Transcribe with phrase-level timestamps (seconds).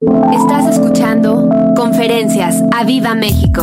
[0.00, 3.62] Estás escuchando Conferencias a Viva México.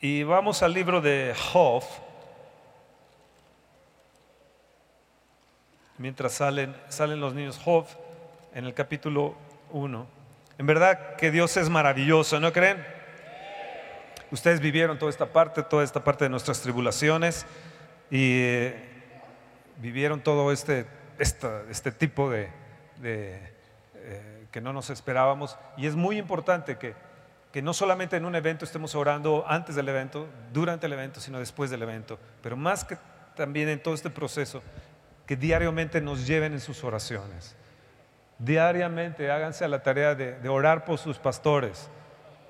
[0.00, 1.84] Y vamos al libro de Job.
[5.98, 7.86] Mientras salen, salen los niños, Job
[8.56, 9.36] en el capítulo
[9.70, 10.04] 1.
[10.58, 12.84] En verdad que Dios es maravilloso, ¿no creen?
[14.32, 17.46] Ustedes vivieron toda esta parte, toda esta parte de nuestras tribulaciones
[18.10, 18.74] y eh,
[19.80, 20.86] vivieron todo este,
[21.20, 22.48] esta- este tipo de,
[23.00, 23.40] de,
[23.94, 25.56] eh, que no nos esperábamos.
[25.76, 26.94] Y es muy importante que,
[27.52, 31.38] que no solamente en un evento estemos orando antes del evento, durante el evento, sino
[31.38, 32.18] después del evento.
[32.42, 32.96] Pero más que
[33.34, 34.62] también en todo este proceso,
[35.26, 37.56] que diariamente nos lleven en sus oraciones.
[38.38, 41.88] Diariamente háganse a la tarea de, de orar por sus pastores.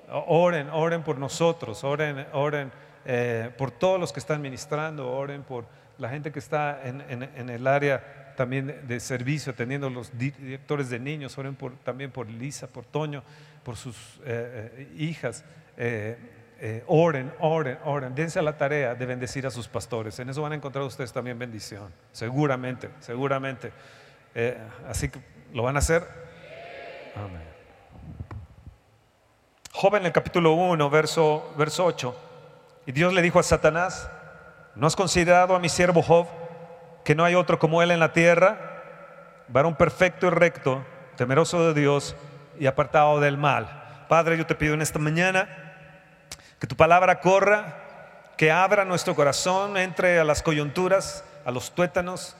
[0.09, 2.71] Oren, oren por nosotros, oren, oren
[3.05, 5.65] eh, por todos los que están ministrando, oren por
[5.97, 10.31] la gente que está en, en- en el área también de, servicio, atendiendo los di-
[10.31, 13.23] directores de niños, oren también por Lisa, por Toño,
[13.63, 15.43] por sus eh, eh, hijas.
[15.75, 20.17] Eh, oren, oren, oren, dense a la tarea de bendecir a sus pastores.
[20.19, 23.71] En eso van a encontrar ustedes también bendición, seguramente, seguramente.
[24.87, 25.19] Así que
[25.53, 26.03] lo van a hacer.
[27.15, 27.43] Amén.
[29.73, 32.15] Job en el capítulo 1, verso, verso 8.
[32.87, 34.09] Y Dios le dijo a Satanás,
[34.75, 36.27] ¿no has considerado a mi siervo Job,
[37.07, 38.57] que no hay otro como él en la tierra?
[39.47, 42.17] Varón perfecto y recto, temeroso de Dios
[42.59, 44.05] y apartado del mal.
[44.09, 45.47] Padre, yo te pido en esta mañana
[46.59, 52.35] que tu palabra corra, que abra nuestro corazón, entre a las coyunturas, a los tuétanos,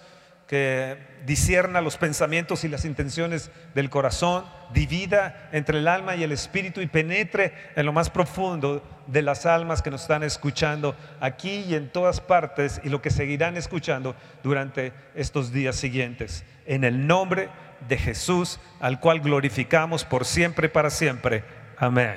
[0.48, 6.32] que disierna los pensamientos y las intenciones del corazón, divida entre el alma y el
[6.32, 11.66] espíritu y penetre en lo más profundo de las almas que nos están escuchando aquí
[11.68, 16.46] y en todas partes y lo que seguirán escuchando durante estos días siguientes.
[16.66, 17.50] En el nombre
[17.88, 21.44] de Jesús, al cual glorificamos por siempre y para siempre.
[21.78, 22.16] Amén.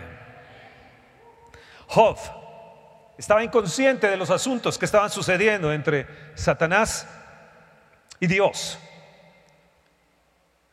[1.87, 2.17] Job
[3.19, 6.07] estaba inconsciente de los asuntos que estaban sucediendo entre
[6.37, 7.07] Satanás
[8.21, 8.79] y Dios.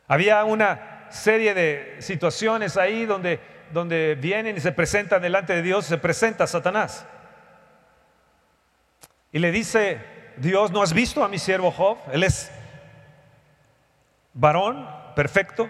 [0.06, 3.40] Había una serie de situaciones ahí donde,
[3.72, 7.06] donde vienen y se presentan delante de Dios, se presenta Satanás.
[9.32, 10.00] Y le dice,
[10.36, 11.98] Dios, ¿no has visto a mi siervo Job?
[12.12, 12.50] Él es
[14.32, 15.68] varón, perfecto,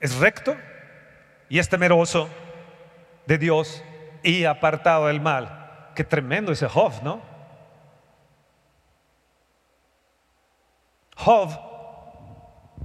[0.00, 0.56] es recto
[1.48, 2.28] y es temeroso
[3.26, 3.84] de Dios
[4.22, 5.90] y apartado del mal.
[5.94, 7.31] Qué tremendo ese Job, ¿no?
[11.24, 11.50] Job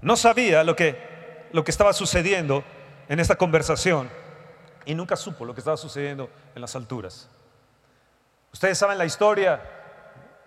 [0.02, 2.64] no sabía lo que, lo que estaba sucediendo
[3.09, 4.09] en esta conversación
[4.86, 7.30] y nunca supo lo que estaba sucediendo en las alturas.
[8.53, 9.62] Ustedes saben la historia,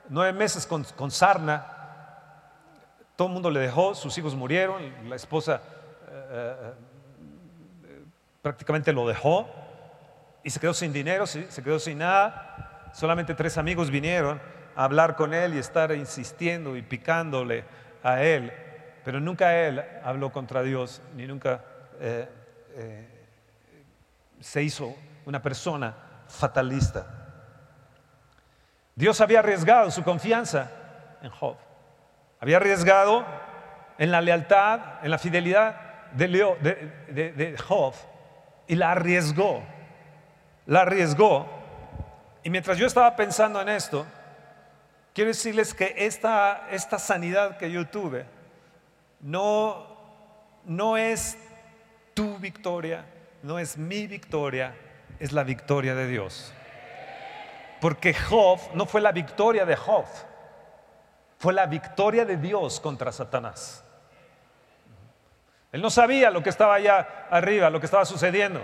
[0.09, 1.67] nueve meses con, con sarna,
[3.17, 5.61] todo el mundo le dejó, sus hijos murieron, la esposa
[6.09, 6.73] eh,
[7.85, 8.05] eh,
[8.41, 9.47] prácticamente lo dejó
[10.43, 12.91] y se quedó sin dinero, se quedó sin nada.
[12.95, 14.41] Solamente tres amigos vinieron
[14.75, 17.65] a hablar con él y estar insistiendo y picándole
[18.03, 18.53] a él,
[19.05, 21.61] pero nunca él habló contra Dios, ni nunca
[22.01, 22.29] eh,
[22.75, 23.09] eh,
[24.41, 24.95] se hizo
[25.27, 25.95] una persona
[26.29, 27.07] fatalista.
[28.95, 30.71] Dios había arriesgado su confianza
[31.23, 31.57] en Job.
[32.41, 33.25] Había arriesgado
[33.99, 36.57] en la lealtad, en la fidelidad de, Leo-
[37.67, 37.95] Job
[38.67, 39.63] y la arriesgó.
[40.67, 41.47] La arriesgó.
[42.43, 44.07] Y mientras yo estaba pensando en esto,
[45.15, 48.27] quiero decirles que esta, esta sanidad que yo tuve
[49.21, 49.87] no,
[50.65, 51.39] no es
[52.15, 53.05] tu victoria,
[53.43, 54.75] no es mi victoria,
[55.19, 56.53] es la victoria de Dios.
[57.81, 60.05] Porque Job no fue la victoria de Job,
[61.39, 63.85] fue la victoria de Dios contra Satanás.
[65.73, 68.63] Él no sabía lo que estaba allá arriba, lo que estaba sucediendo,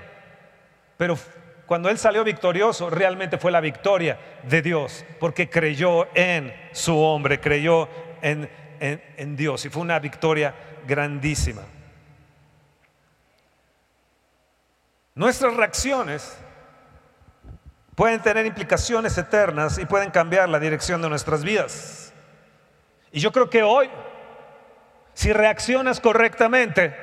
[0.97, 1.17] pero
[1.67, 7.41] cuando él salió victorioso, realmente fue la victoria de Dios, porque creyó en su hombre,
[7.41, 7.89] creyó
[8.23, 8.49] en,
[8.81, 10.55] en- Dios, y fue una victoria
[10.87, 11.63] grandísima.
[15.15, 16.39] Nuestras reacciones
[17.95, 22.13] pueden tener implicaciones eternas y pueden cambiar la dirección de nuestras vidas.
[23.11, 23.89] Y yo creo que hoy,
[25.15, 26.95] si reaccionas correctamente,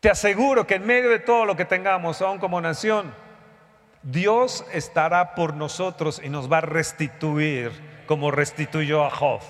[0.00, 3.14] te aseguro que en medio de todo lo que tengamos, aún como nación,
[4.02, 7.72] Dios estará por nosotros y nos va a restituir
[8.06, 9.40] como restituyó a Job.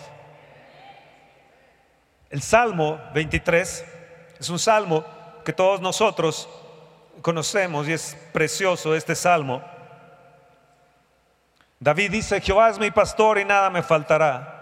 [2.31, 3.85] El Salmo 23
[4.41, 5.05] es un salmo
[5.45, 6.49] que todos nosotros
[7.23, 9.63] conocemos y es precioso este salmo.
[11.79, 14.56] David dice, Jehová es mi pastor y nada me faltará.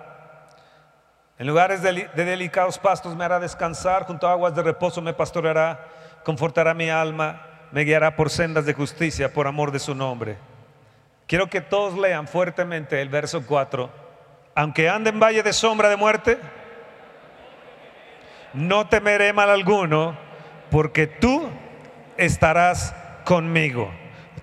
[1.38, 5.12] En lugares de, de delicados pastos me hará descansar, junto a aguas de reposo me
[5.12, 5.88] pastoreará,
[6.24, 7.40] confortará mi alma,
[7.72, 10.36] me guiará por sendas de justicia por amor de su nombre.
[11.26, 13.90] Quiero que todos lean fuertemente el verso 4.
[14.54, 16.38] Aunque ande en valle de sombra de muerte,
[18.52, 20.16] no temeré mal alguno,
[20.70, 21.48] porque tú
[22.16, 22.94] estarás
[23.24, 23.90] conmigo.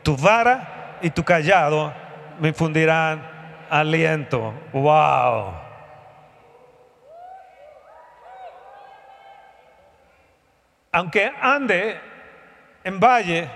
[0.03, 1.93] Tu vara y tu callado
[2.39, 3.25] me infundirán
[3.69, 4.53] aliento.
[4.73, 5.60] Wow.
[10.91, 11.99] Aunque ande
[12.83, 13.49] en valle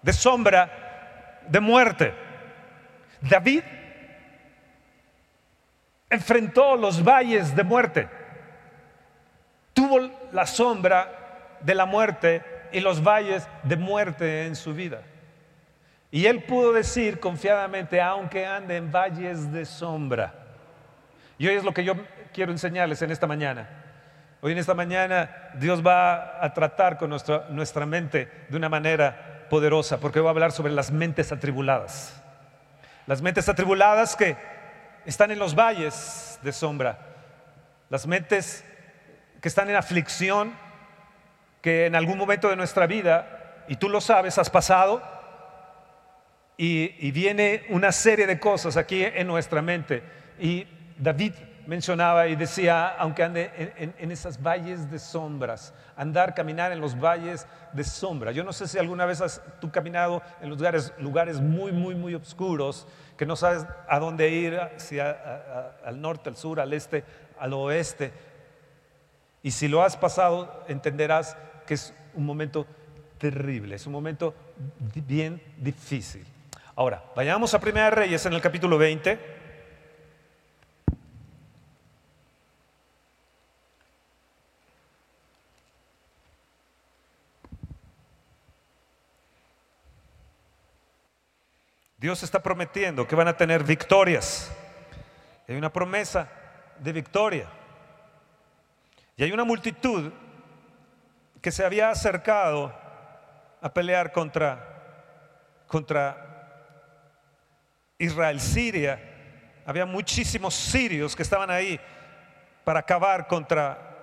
[0.00, 2.14] de sombra de muerte,
[3.20, 3.62] David
[6.08, 8.08] enfrentó los valles de muerte.
[9.72, 12.42] Tuvo la sombra de la muerte
[12.72, 15.02] y los valles de muerte en su vida.
[16.10, 20.32] Y él pudo decir confiadamente, aunque ande en valles de sombra.
[21.36, 21.94] Y hoy es lo que yo
[22.32, 23.68] quiero enseñarles en esta mañana.
[24.40, 29.98] Hoy en esta mañana Dios va a tratar con nuestra, mente de una manera poderosa,
[29.98, 32.22] porque va a hablar sobre las mentes atribuladas.
[33.06, 34.36] Las mentes atribuladas que
[35.06, 36.98] están en los valles de sombra.
[37.90, 38.64] Las mentes
[39.40, 40.52] que están en aflicción,
[41.60, 45.02] que en algún momento de nuestra vida, y tú lo sabes, has pasado,
[46.56, 50.02] y, viene una serie de cosas aquí en nuestra mente.
[50.38, 51.32] Y David
[51.68, 57.46] mencionaba y decía, aunque ande en, esas valles de sombras, andar, caminar en los valles
[57.74, 58.32] de sombra.
[58.32, 62.14] Yo no sé si alguna vez has tú caminado en lugares, lugares muy, muy, muy
[62.14, 62.88] oscuros,
[63.18, 67.04] que no sabes a dónde ir, si al norte, al sur, al este,
[67.38, 68.14] al oeste.
[69.42, 71.36] Y si lo has pasado, entenderás
[71.66, 72.66] que es un momento
[73.18, 74.34] terrible, es un momento
[75.06, 76.26] bien difícil.
[76.76, 79.37] Ahora, vayamos a Primera Reyes en el capítulo 20.
[91.98, 94.52] Dios está prometiendo que van a tener victorias.
[95.48, 96.28] Hay una promesa
[96.78, 97.48] de victoria.
[99.16, 100.12] Y hay una multitud
[101.42, 102.72] que se había acercado
[103.60, 106.24] a pelear contra, contra
[107.98, 109.00] Israel, Siria,
[109.66, 111.80] había muchísimos sirios que estaban ahí
[112.62, 113.96] para acabar contra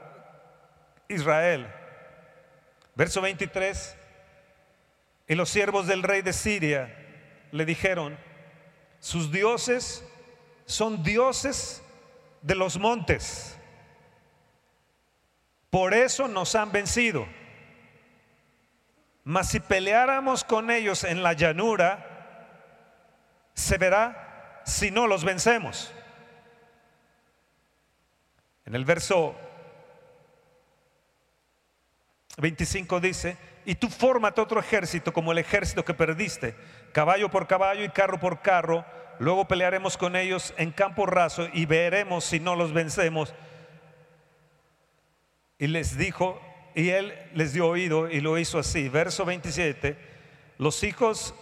[1.07, 1.65] Israel.
[2.93, 3.97] Verso 23,
[5.29, 7.04] y los siervos del rey de Siria
[7.55, 8.17] le dijeron,
[8.99, 10.03] sus dioses
[10.65, 11.81] son dioses
[12.41, 13.57] de los montes,
[15.69, 17.25] por eso nos han vencido.
[19.23, 22.11] Mas si peleáramos con ellos en la llanura,
[23.53, 25.93] se verá si no los vencemos.
[28.65, 29.35] En el verso
[32.37, 36.55] 25 dice, y tú fórmate otro ejército como el ejército que perdiste,
[36.95, 38.85] caballo por caballo y carro por carro,
[39.19, 43.35] luego pelearemos con ellos en campo raso y veremos si no los vencemos.
[45.59, 46.41] Y les dijo,
[46.73, 48.87] y él les dio oído y lo hizo así.
[48.87, 49.97] Verso 27,
[50.57, 51.35] los hijos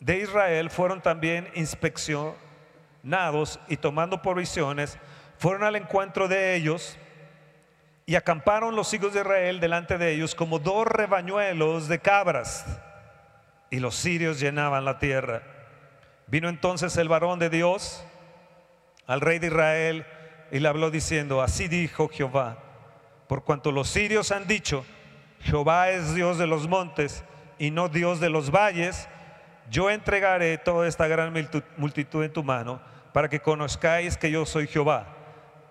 [0.00, 4.98] de Israel fueron también inspeccionados y tomando provisiones,
[5.38, 6.98] fueron al encuentro de ellos
[8.04, 12.64] y acamparon los hijos de Israel delante de ellos como dos rebañuelos de cabras.
[13.70, 15.42] Y los sirios llenaban la tierra.
[16.26, 18.04] Vino entonces el varón de Dios
[19.06, 20.06] al rey de Israel
[20.50, 22.58] y le habló diciendo, así dijo Jehová,
[23.28, 24.84] por cuanto los sirios han dicho,
[25.40, 27.24] Jehová es Dios de los montes
[27.58, 29.08] y no Dios de los valles,
[29.70, 31.32] yo entregaré toda esta gran
[31.76, 32.80] multitud en tu mano
[33.12, 35.06] para que conozcáis que yo soy Jehová.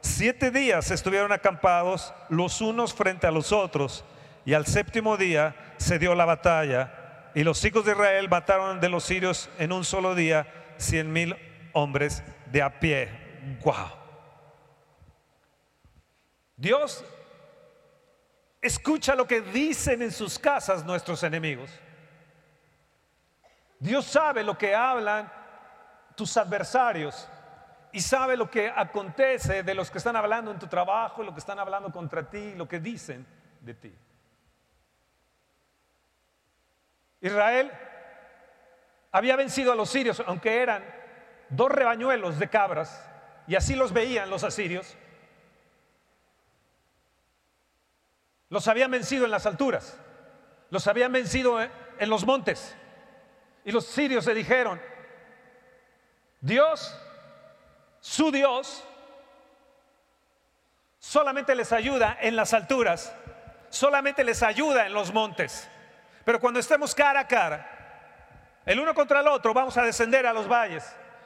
[0.02, 4.06] Siete días estuvieron acampados los unos frente a los otros
[4.46, 7.05] y al séptimo día se dio la batalla
[7.36, 11.36] y los hijos de Israel mataron de los sirios en un solo día cien mil
[11.74, 13.10] hombres de a pie.
[13.64, 13.92] Wow.
[16.56, 17.04] Dios
[18.62, 21.70] escucha lo que dicen en sus casas nuestros enemigos.
[23.80, 25.30] Dios sabe lo que hablan
[26.16, 27.28] tus adversarios
[27.92, 31.42] y sabe lo que acontece de los que están hablando en tu trabajo, lo que
[31.42, 33.28] están hablando contra ti, lo que dicen
[33.60, 33.94] de ti.
[37.26, 37.72] Israel
[39.12, 40.86] había vencido a los sirios, aunque eran
[41.50, 43.04] dos rebañuelos de cabras,
[43.48, 44.96] y así los veían los asirios.
[48.50, 50.00] Los habían vencido en las alturas,
[50.70, 52.76] los habían vencido en los montes.
[53.64, 54.80] Y los sirios se dijeron,
[56.42, 56.96] Dios,
[58.02, 58.84] su Dios,
[61.00, 63.16] solamente les ayuda en las alturas,
[63.70, 65.68] solamente les ayuda en los montes.
[66.26, 70.34] Pero cuando estemos cara a cara, el uno contra el otro, vamos a descender a
[70.34, 70.84] los valles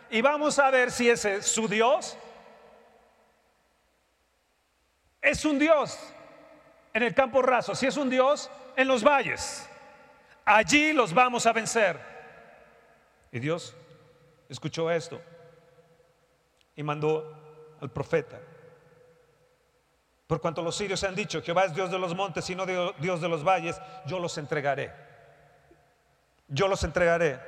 [0.09, 2.17] y vamos a ver si ese es su Dios.
[5.21, 5.97] Es un Dios
[6.93, 9.67] en el campo raso, si es un Dios en los valles.
[10.43, 11.97] Allí los vamos a vencer.
[13.31, 13.75] Y Dios
[14.49, 15.21] escuchó esto
[16.75, 18.39] y mandó al profeta.
[20.29, 23.19] Por cuanto los sirios han dicho, Jehová es Dios de los montes y no Dios
[23.19, 24.93] de los valles, yo los entregaré.
[26.47, 27.39] Yo los entregaré.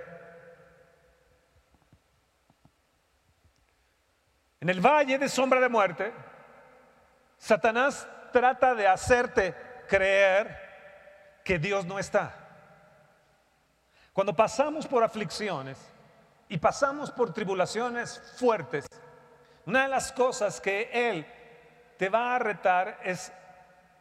[4.60, 6.12] En el valle de sombra de muerte,
[7.38, 9.56] Satanás trata de hacerte
[9.88, 10.58] creer
[11.46, 12.34] que Dios no está.
[14.12, 15.78] Cuando pasamos por aflicciones
[16.50, 18.88] y pasamos por tribulaciones fuertes,
[19.68, 21.28] una de las cosas que Él
[22.02, 23.32] te va a retar es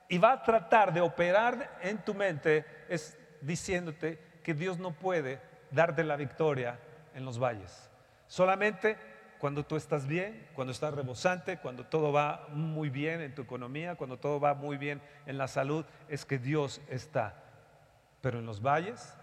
[0.09, 5.38] y va a tratar de operar en tu mente es diciéndote que Dios no puede
[5.71, 6.78] darte la victoria
[7.14, 7.90] en los valles.
[8.26, 8.97] Solamente
[9.38, 13.97] cuando tú estás bien, cuando estás rebosante, cuando todo va muy bien en tu economía,
[13.97, 17.35] cuando todo va muy bien en la salud, es que Dios está.
[18.23, 19.14] Pero en los valles,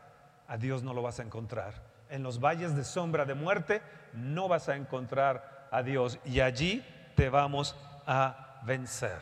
[0.47, 1.81] a Dios no lo vas a encontrar.
[2.11, 3.81] En los valles de sombra de muerte,
[4.13, 6.19] no vas a encontrar a Dios.
[6.25, 9.21] Y allí te vamos a vencer.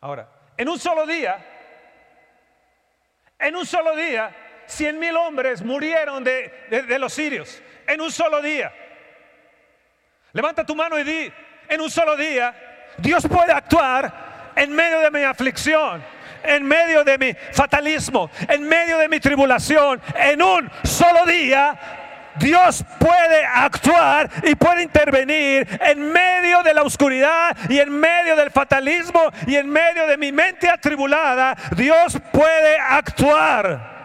[0.00, 1.44] Ahora, en un solo día,
[3.38, 4.34] en un solo día,
[4.66, 8.72] cien mil hombres murieron de, los sirios en un solo día.
[10.32, 11.32] Levanta tu mano y di,
[11.68, 12.54] en un solo día,
[12.98, 16.02] Dios puede actuar en medio de mi aflicción,
[16.42, 21.78] en medio de mi fatalismo, en medio de mi tribulación, en un solo día.
[22.36, 28.50] Dios puede actuar y puede intervenir en medio de la oscuridad y en medio del
[28.50, 31.56] fatalismo y en medio de mi mente atribulada.
[31.76, 34.00] Dios puede actuar.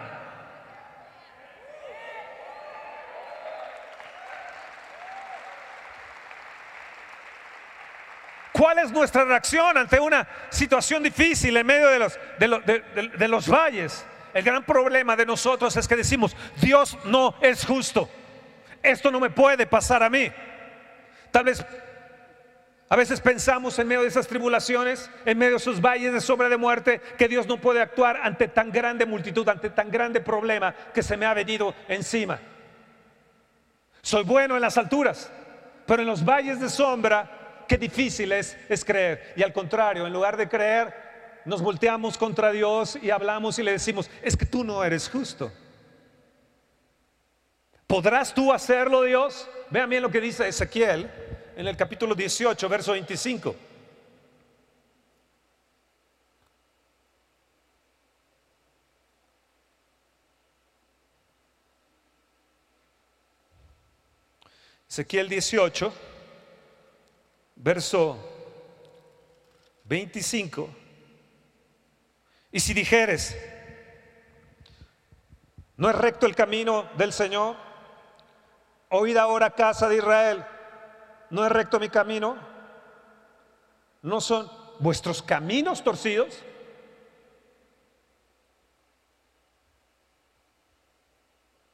[8.51, 14.05] ¿Cuál es nuestra reacción ante una situación difícil en medio de los, de, los valles?
[14.35, 18.09] El gran problema de nosotros es que decimos, Dios no es justo.
[18.83, 20.29] Esto no me puede pasar a mí.
[21.31, 21.65] Tal vez
[22.89, 26.49] a veces pensamos en medio de esas tribulaciones, en medio de esos valles de sombra
[26.49, 30.75] de muerte, que Dios no puede actuar ante tan grande multitud, ante tan grande problema
[30.93, 32.37] que se me ha venido encima.
[34.01, 35.31] Soy bueno en las alturas,
[35.85, 39.31] pero en los valles de sombra qué difícil es, es creer.
[39.37, 41.04] Y al contrario, en lugar de creer,
[41.45, 45.51] nos volteamos contra Dios y hablamos y le decimos, es que tú no eres justo.
[47.87, 49.47] ¿Podrás tú hacerlo, Dios?
[49.69, 51.09] Vean bien lo que dice Ezequiel
[51.55, 53.55] en el capítulo 18, verso 25.
[64.87, 65.93] Ezequiel 18
[67.55, 68.17] verso
[69.85, 70.84] 25.
[72.55, 73.37] Y si dijeres,
[75.75, 77.57] no es recto el camino del Señor,
[78.87, 80.45] oíd ahora casa de Israel,
[81.31, 82.37] no es recto mi camino,
[84.03, 86.45] no son vuestros caminos torcidos.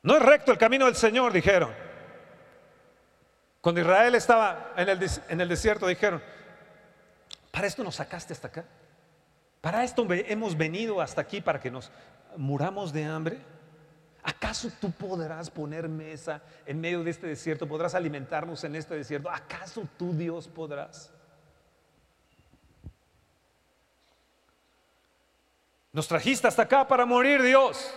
[0.02, 1.76] No es recto el camino del Señor, dijeron.
[3.62, 6.24] Cuando Israel estaba en el, en el desierto, dijeron,
[7.52, 8.66] ¿para esto nos sacaste hasta acá?
[9.62, 11.92] ¿Para esto hemos venido hasta aquí para que nos
[12.36, 13.40] muramos de hambre?
[14.24, 17.68] ¿Acaso tú podrás poner mesa en medio de este desierto?
[17.68, 19.30] ¿Podrás alimentarnos en este desierto?
[19.30, 21.12] ¿Acaso tú, Dios, podrás?
[25.94, 27.94] Nos trajiste hasta acá para morir, Dios.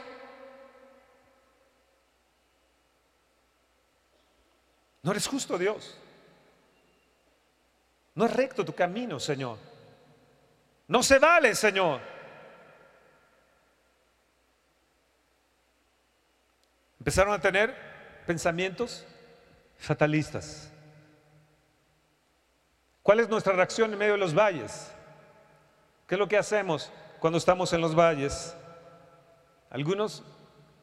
[5.03, 5.97] No eres justo, Dios.
[8.15, 9.74] No es recto tu camino, Señor.
[10.87, 12.01] No se vale, Señor.
[16.99, 17.75] Empezaron a tener
[18.27, 19.07] pensamientos
[19.79, 20.71] fatalistas.
[23.03, 24.91] ¿Cuál es nuestra reacción en medio de los valles?
[26.07, 28.57] ¿Qué es lo que hacemos cuando estamos en los valles?
[29.69, 30.23] Algunos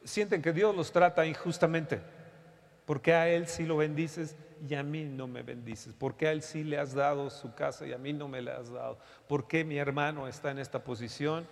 [0.04, 2.00] sienten que Dios los trata injustamente.
[2.84, 4.36] ¿Por qué a él sí lo bendices
[4.68, 5.92] y a mí no me bendices?
[5.92, 8.42] ¿Por qué a él sí le has dado su casa y a mí no me
[8.42, 8.98] la has dado?
[9.28, 11.46] ¿Por qué mi hermano está en esta posición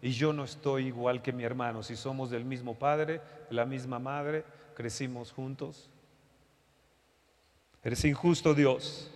[0.00, 1.82] y yo no estoy igual que mi hermano?
[1.82, 4.44] Si somos del mismo padre, de la misma madre,
[4.74, 5.90] crecimos juntos.
[7.84, 9.10] Eres injusto Dios.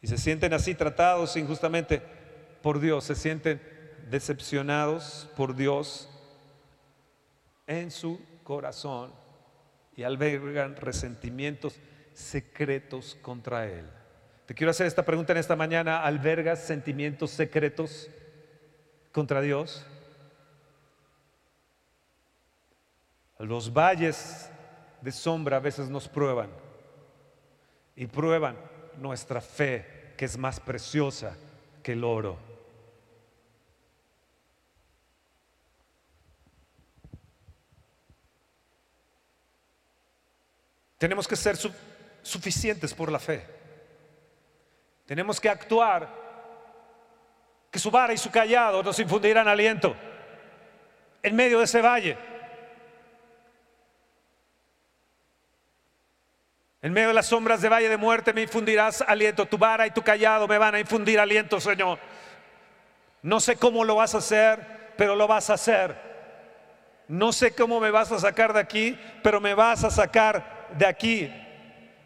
[0.00, 2.00] Y se sienten así tratados injustamente
[2.62, 3.60] por Dios, se sienten
[4.08, 6.08] decepcionados por Dios
[7.66, 9.12] en su corazón
[9.98, 11.80] y albergan resentimientos
[12.14, 13.84] secretos contra Él.
[14.46, 16.04] Te quiero hacer esta pregunta en esta mañana.
[16.04, 18.08] ¿Albergas sentimientos secretos
[19.10, 19.84] contra Dios?
[23.40, 24.48] Los valles
[25.00, 26.50] de sombra a veces nos prueban
[27.96, 28.56] y prueban
[28.98, 31.36] nuestra fe, que es más preciosa
[31.82, 32.47] que el oro.
[40.98, 41.56] Tenemos que ser
[42.22, 43.46] suficientes por la fe.
[45.06, 46.08] Tenemos que actuar
[47.70, 49.94] que su vara y su callado nos infundirán aliento
[51.22, 52.18] en medio de ese valle.
[56.80, 59.46] En medio de las sombras de valle de muerte me infundirás aliento.
[59.46, 61.98] Tu vara y tu callado me van a infundir aliento, Señor.
[63.22, 65.96] No sé cómo lo vas a hacer, pero lo vas a hacer.
[67.08, 70.86] No sé cómo me vas a sacar de aquí, pero me vas a sacar de
[70.86, 71.32] aquí.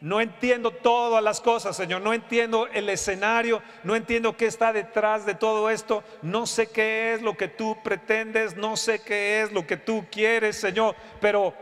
[0.00, 2.02] No entiendo todas las cosas, Señor.
[2.02, 3.62] No entiendo el escenario.
[3.85, 6.02] No entiendo qué está detrás de todo esto.
[6.23, 8.57] No sé qué es lo que tú pretendes.
[8.57, 10.97] No sé qué es lo que tú quieres, Señor.
[11.21, 11.54] Pero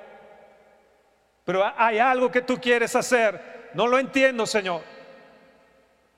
[1.51, 3.71] pero hay algo que tú quieres hacer.
[3.75, 4.83] No lo entiendo, Señor.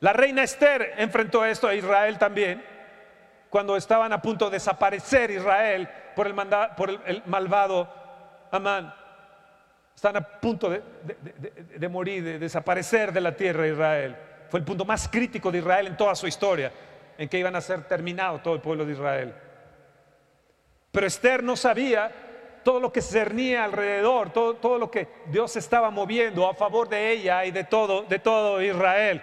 [0.00, 2.62] La reina Esther enfrentó esto a Israel también,
[3.48, 6.34] cuando estaban a punto de desaparecer Israel por el,
[6.76, 7.88] por el, malvado
[8.50, 8.94] Amán.
[9.94, 14.16] Están a punto de, morir, de desaparecer de la tierra Israel.
[14.48, 16.72] Fue el punto más crítico de Israel en toda su historia,
[17.16, 19.34] en que iban a ser terminado todo el pueblo de Israel.
[20.90, 22.10] Pero Esther no sabía
[22.62, 27.10] todo lo que cernía alrededor, todo, todo lo que Dios estaba moviendo a favor de
[27.12, 29.22] ella y de todo, de todo Israel.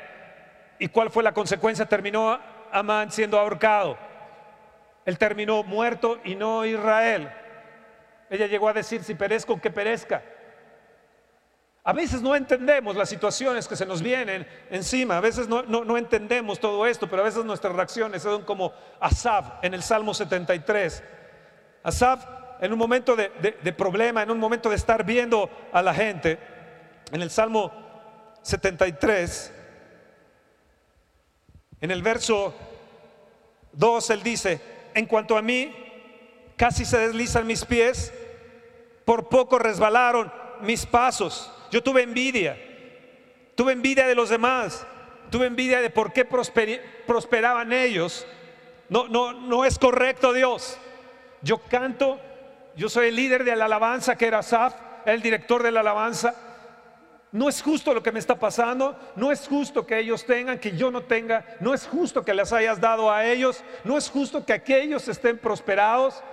[0.79, 1.85] ¿Y cuál fue la consecuencia?
[1.85, 2.39] Terminó
[2.71, 3.97] Amán siendo ahorcado.
[5.05, 7.31] Él terminó muerto y no Israel.
[8.29, 10.21] Ella llegó a decir, si perezco, que perezca.
[11.83, 15.97] A veces no entendemos las situaciones que se nos vienen encima, a veces no, no,
[15.97, 21.03] entendemos todo esto, pero a veces nuestras reacciones son como Asaf en el Salmo 73.
[21.83, 22.25] Asaf
[22.59, 23.29] en un momento de,
[23.77, 26.37] problema, en un momento de estar viendo a la gente,
[27.11, 27.71] en el Salmo
[28.41, 29.53] 73,
[31.79, 32.53] en el verso
[33.71, 34.61] 2, él dice,
[34.93, 35.73] en cuanto a mí,
[36.57, 38.13] casi se deslizan mis pies,
[39.05, 41.53] por poco resbalaron mis pasos.
[41.71, 42.57] Yo tuve envidia,
[43.55, 44.85] tuve envidia de los demás,
[45.29, 48.25] tuve envidia de por qué prosperaban ellos.
[48.89, 50.77] No, no, no es correcto Dios.
[51.41, 52.19] Yo canto
[52.79, 54.73] yo soy el líder de la alabanza que era Asaf,
[55.05, 56.33] el director de la alabanza.
[57.33, 60.75] No es justo lo que me está pasando, no es justo que ellos tengan, que
[60.75, 64.45] yo no tenga, no es justo que les hayas dado a ellos, no es justo
[64.45, 66.23] que aquellos estén prosperados.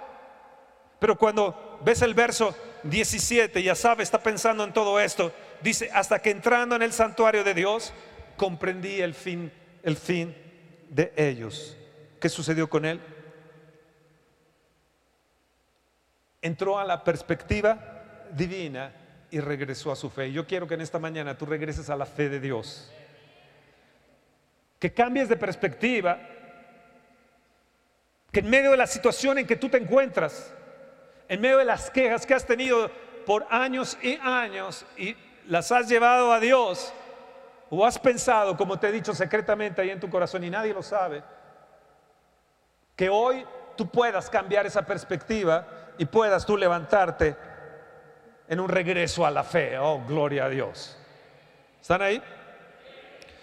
[1.01, 2.55] Pero cuando ves el verso
[2.90, 7.44] 17 y Asaf está pensando en todo esto, dice, hasta que entrando en el santuario
[7.44, 7.92] de Dios,
[8.37, 10.35] comprendí el fin, el fin
[10.90, 11.77] de ellos.
[12.20, 13.01] ¿Qué sucedió con él?
[16.46, 18.92] entró a la perspectiva divina
[19.31, 20.33] y regresó a su fe.
[20.33, 22.90] Yo quiero que en esta mañana tú regreses a la fe de Dios.
[24.79, 26.18] Que cambies de perspectiva.
[28.31, 30.55] Que en medio de la situación en que tú te encuentras,
[31.28, 32.90] en medio de las quejas que has tenido
[33.26, 36.92] por años y años y las has llevado a Dios,
[37.70, 40.82] o has pensado, como te he dicho secretamente ahí en tu corazón y nadie lo
[40.82, 41.22] sabe,
[42.94, 43.44] que hoy
[43.76, 45.66] tú puedas cambiar esa perspectiva
[45.98, 47.36] y puedas tú levantarte
[48.48, 49.78] en un regreso a la fe.
[49.78, 50.96] Oh, gloria a Dios.
[51.80, 52.22] ¿Están ahí?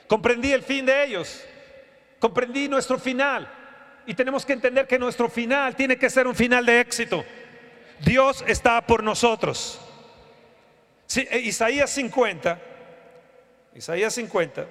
[0.07, 1.43] Comprendí el fin de ellos.
[2.19, 3.47] Comprendí nuestro final.
[4.05, 7.23] Y tenemos que entender que nuestro final tiene que ser un final de éxito.
[7.99, 9.79] Dios está por nosotros.
[11.15, 12.59] Eh, Isaías 50,
[13.75, 14.67] Isaías 50,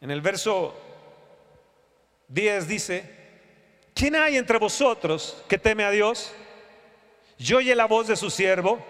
[0.00, 0.74] en el verso
[2.28, 3.22] 10 dice,
[3.94, 6.32] ¿Quién hay entre vosotros que teme a Dios?
[7.38, 8.84] Y oye la voz de su siervo,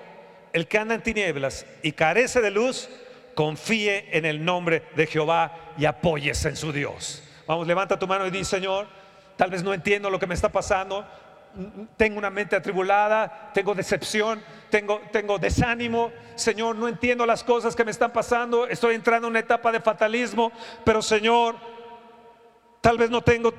[0.53, 2.89] el que anda en tinieblas y carece de luz,
[3.35, 7.23] confíe en el nombre de Jehová y apóyese en su Dios.
[7.47, 8.87] Vamos, levanta tu mano y di, Señor,
[9.37, 11.07] tal vez no entiendo lo que me está pasando,
[11.97, 17.85] tengo una mente atribulada, tengo decepción, tengo, tengo desánimo, Señor, no entiendo las cosas que
[17.85, 20.51] me están pasando, estoy entrando en una etapa de fatalismo,
[20.85, 21.57] pero Señor,
[22.81, 23.53] tal vez no tengo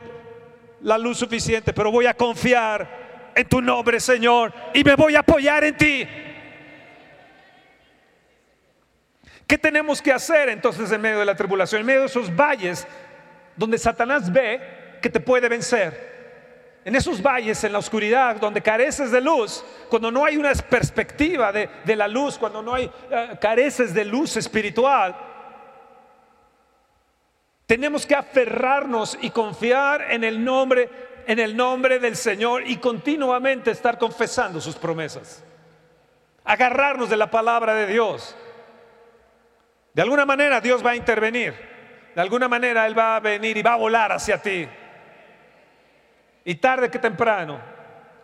[0.82, 5.20] la luz suficiente, pero voy a confiar en tu nombre, Señor, y me voy a
[5.20, 6.08] apoyar en ti.
[9.46, 11.82] ¿Qué tenemos que hacer entonces en medio de la tribulación?
[11.82, 12.88] En medio de esos valles
[13.56, 16.12] donde Satanás ve que te puede vencer.
[16.86, 21.52] En esos valles, en la oscuridad, donde careces de luz, cuando no hay una perspectiva
[21.52, 25.15] de, la luz, cuando no hay eh, careces de luz espiritual,
[27.65, 30.89] tenemos que aferrarnos y confiar en el nombre,
[31.26, 35.41] en el nombre del Señor y continuamente estar confesando sus promesas.
[36.43, 38.36] Agarrarnos de la palabra de Dios.
[39.93, 41.54] De alguna manera Dios va a intervenir.
[42.13, 44.67] De alguna manera Él va a venir y va a volar hacia ti.
[46.46, 47.60] Y tarde que temprano,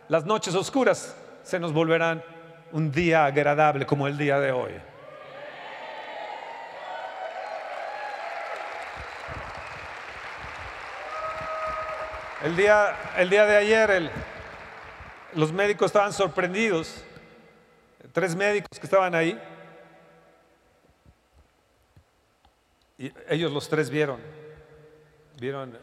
[0.10, 2.24] las noches oscuras se nos volverán
[2.72, 4.74] un día agradable como el día de hoy.
[12.44, 14.12] El día, el día de ayer
[15.34, 17.04] los médicos estaban sorprendidos,
[18.14, 19.40] tres médicos que estaban ahí,
[22.98, 24.20] y ellos los tres vieron,
[25.38, 25.78] vieron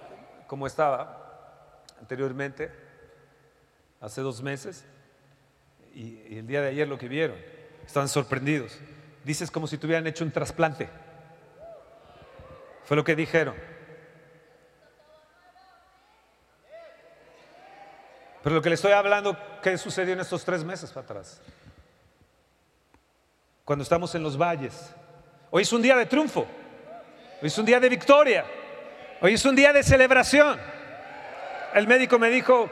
[0.47, 1.26] cómo estaba
[2.01, 2.71] anteriormente,
[4.01, 4.85] hace dos meses,
[5.95, 7.37] y, el día de ayer lo que vieron,
[7.87, 8.79] estaban sorprendidos.
[9.25, 10.89] Dices como si tuvieran hecho un trasplante.
[12.85, 13.55] Fue lo que dijeron.
[18.43, 21.41] Pero lo que le estoy hablando, ¿qué sucedió en estos tres meses para atrás?
[23.65, 24.95] Cuando estamos en los valles.
[25.51, 26.47] Hoy es un día de triunfo.
[27.43, 28.45] Hoy es un día de victoria.
[29.21, 30.76] Hoy es un día de celebración
[31.77, 32.71] el médico me dijo,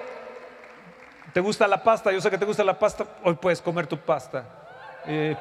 [1.34, 2.10] ¿te gusta la pasta?
[2.10, 4.46] Yo sé que te gusta la pasta, hoy puedes comer tu pasta,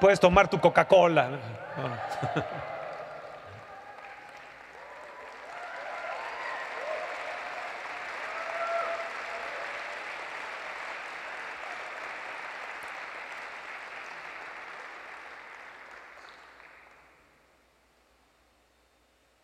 [0.02, 1.40] puedes tomar tu Coca-Cola.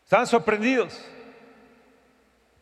[0.03, 1.05] Estaban sorprendidos.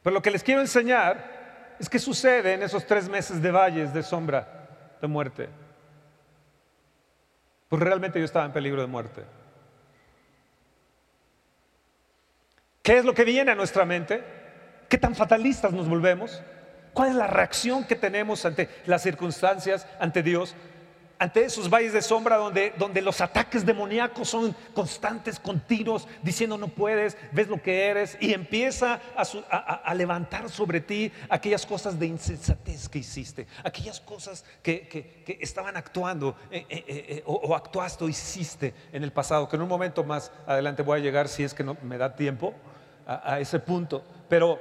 [0.04, 1.37] Pero lo que les quiero enseñar
[1.80, 4.68] es que sucede en esos tres meses de valles de sombra
[5.02, 5.50] de muerte.
[7.70, 9.24] Pues realmente yo estaba en peligro de muerte.
[12.82, 14.24] ¿Qué es lo que viene a nuestra mente?
[14.88, 16.42] ¿Qué tan fatalistas nos volvemos?
[16.94, 20.56] ¿Cuál es la reacción que tenemos ante las circunstancias, ante Dios?
[21.20, 26.68] Ante esos valles de sombra donde, donde los ataques demoníacos son constantes, continuos, diciendo no
[26.68, 32.88] puedes, ves lo que eres, y empieza a, levantar sobre ti aquellas cosas de insensatez
[32.88, 38.74] que hiciste, aquellas cosas que, estaban actuando eh, eh, eh, o, o, actuaste o hiciste
[38.92, 41.64] en el pasado, que en un momento más adelante voy a llegar si es que
[41.64, 42.54] no me da tiempo
[43.06, 44.04] a ese punto.
[44.28, 44.60] Pero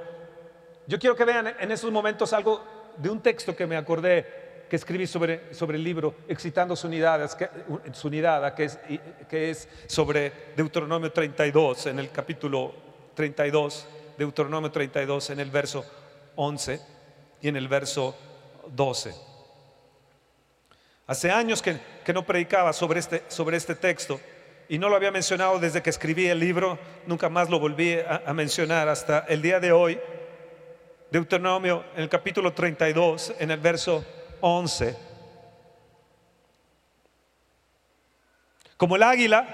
[0.87, 2.63] yo quiero que vean en esos momentos algo
[2.97, 7.31] de un texto que me acordé que escribí sobre, sobre el libro Excitando su unidad,
[7.37, 7.49] que,
[7.93, 8.79] su unidad que, es,
[9.29, 12.75] que es sobre Deuteronomio 32, en el capítulo
[13.15, 13.87] 32,
[14.19, 15.85] Deuteronomio 32, en el verso
[16.37, 16.81] 11
[17.43, 18.17] y en el verso
[18.75, 19.15] 12.
[21.07, 24.21] Hace años que, que no predicaba sobre este, sobre este texto
[24.69, 26.77] y no lo había mencionado desde que escribí el libro,
[27.07, 30.01] nunca más lo volví a, a mencionar hasta el día de hoy.
[31.13, 34.05] Deuteronomio en el capítulo 32, en el verso
[34.41, 34.97] 11.
[38.77, 39.47] Como el águila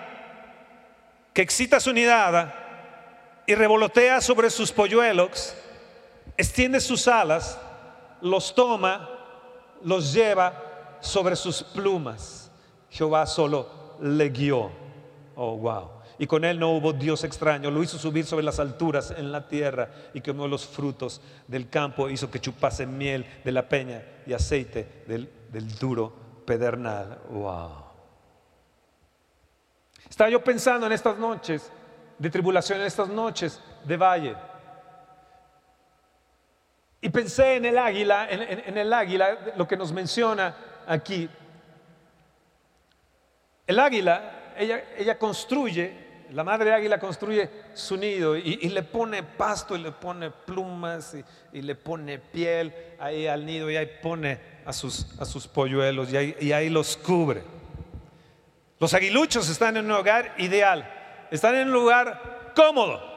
[1.33, 5.55] que excita su nidada y revolotea sobre sus polluelos,
[6.37, 7.59] extiende sus alas,
[8.21, 9.09] los toma,
[9.83, 12.51] los lleva sobre sus plumas.
[12.91, 14.71] Jehová solo le guió.
[15.35, 17.69] Oh, wow y con él no hubo Dios extraño.
[17.69, 22.09] Lo hizo subir sobre las alturas en la tierra y comió los frutos del campo.
[22.09, 25.29] Hizo que chupase miel de la peña y aceite del,
[25.81, 26.13] duro
[26.47, 27.19] pedernal.
[27.29, 27.73] Wow.
[30.09, 31.73] Estaba yo pensando en estas noches
[32.17, 34.37] de tribulación, en estas noches de valle.
[37.01, 40.55] Y pensé en el águila, en el águila, lo que nos menciona
[40.87, 41.29] aquí.
[43.67, 46.02] El águila, ella, ella construye
[46.33, 51.15] la madre águila construye su nido y, le pone pasto y le pone plumas
[51.53, 55.05] y, le pone piel ahí al nido y ahí pone a sus,
[55.53, 57.43] polluelos y ahí, los cubre.
[58.79, 60.91] Los aguiluchos están en un hogar ideal,
[61.31, 63.11] están en un lugar cómodo.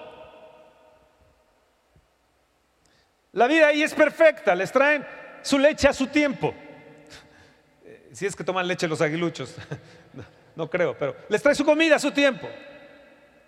[3.31, 5.05] La vida ahí es perfecta, les traen
[5.41, 6.53] su leche a su tiempo.
[8.11, 9.55] Si es que toman leche los aguiluchos,
[10.55, 12.47] no creo, pero les trae su comida a su tiempo.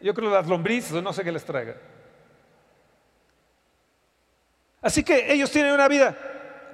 [0.01, 1.75] Yo creo las lombrices no sé qué les traiga.
[4.81, 6.15] Así que ellos tienen una vida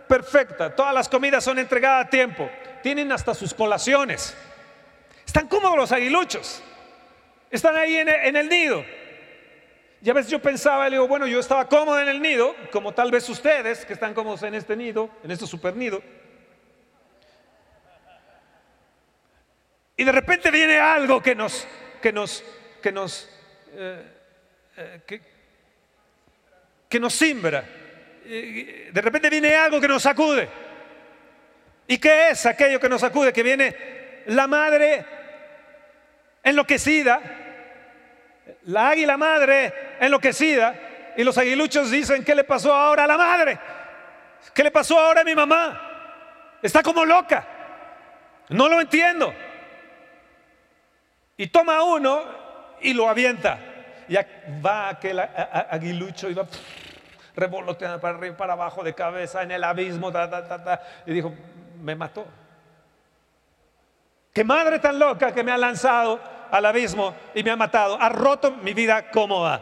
[0.08, 0.76] perfecta.
[0.76, 2.50] Todas las comidas son entregadas a tiempo.
[2.82, 4.36] Tienen hasta sus colaciones.
[5.26, 6.62] Están cómodos los aguiluchos.
[7.50, 8.84] están ahí en el, en el nido.
[10.02, 12.94] Y a veces yo pensaba, le digo, bueno, yo estaba cómodo en el nido, como
[12.94, 16.04] tal vez ustedes que están cómodos en este nido, en este super nido.
[19.96, 21.66] Y de repente viene algo que nos,
[22.02, 22.44] que nos,
[22.84, 23.30] que nos,
[23.72, 24.04] eh,
[24.76, 25.22] eh,
[26.90, 27.64] que, nos simbra.
[28.26, 30.50] De repente viene algo que nos sacude.
[31.88, 33.32] ¿Y qué es aquello que nos sacude?
[33.32, 35.06] Que viene la madre
[36.44, 37.22] enloquecida,
[38.64, 43.60] la águila madre enloquecida, y los aguiluchos dicen, ¿qué le pasó ahora a la madre?
[44.54, 46.60] ¿Qué le pasó ahora a mi mamá?
[46.62, 47.48] Está como loca.
[48.50, 49.34] No lo entiendo.
[51.38, 52.43] Y toma uno
[52.84, 53.60] y lo avienta.
[54.08, 54.16] Y
[54.62, 56.46] va aquel aguilucho y va
[57.36, 61.34] revoloteando para arriba, para abajo, de cabeza, en el abismo, ta, ta, ta, y dijo,
[61.82, 62.26] me mató.
[64.32, 66.20] Qué madre tan loca que me ha lanzado
[66.52, 69.62] al abismo y me ha matado, ha roto mi vida cómoda.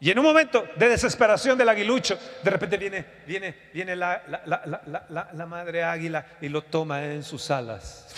[0.00, 5.46] Y en un momento de desesperación del aguilucho, de repente viene, viene, viene la, la-
[5.46, 8.14] madre águila y lo toma en sus alas.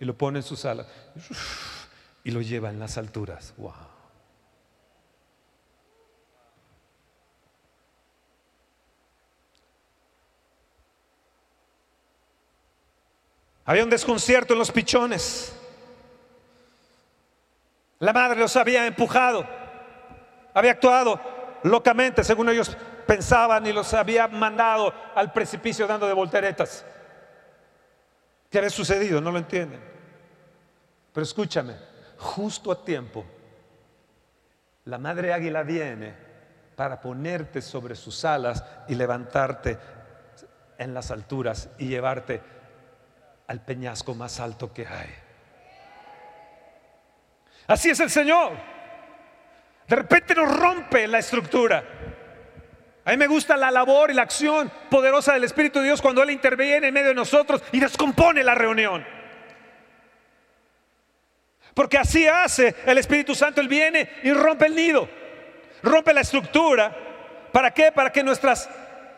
[0.00, 0.86] Y lo pone en sus alas.
[2.24, 3.54] Y lo lleva en las alturas.
[3.56, 3.72] Wow.
[13.68, 15.54] Había un desconcierto en los pichones.
[17.98, 19.46] La madre los había empujado,
[20.54, 21.20] había actuado
[21.64, 22.74] locamente, según ellos
[23.06, 26.82] pensaban, y los había mandado al precipicio dando de volteretas.
[28.50, 29.20] ¿Qué había sucedido?
[29.20, 29.80] No lo entienden.
[31.12, 31.74] Pero escúchame,
[32.18, 33.24] justo a tiempo,
[34.84, 36.14] la madre águila viene
[36.74, 39.78] para ponerte sobre sus alas y levantarte
[40.78, 42.40] en las alturas y llevarte
[43.48, 45.14] al peñasco más alto que hay.
[47.66, 48.52] Así es el Señor.
[49.86, 51.84] De repente nos rompe la estructura.
[53.04, 56.22] A mí me gusta la labor y la acción poderosa del Espíritu de Dios cuando
[56.22, 59.17] Él interviene en medio de nosotros y descompone la reunión.
[61.78, 63.60] Porque así hace el Espíritu Santo.
[63.60, 65.08] Él viene y rompe el nido,
[65.80, 66.92] rompe la estructura.
[67.52, 67.92] ¿Para qué?
[67.92, 68.68] Para que nuestras,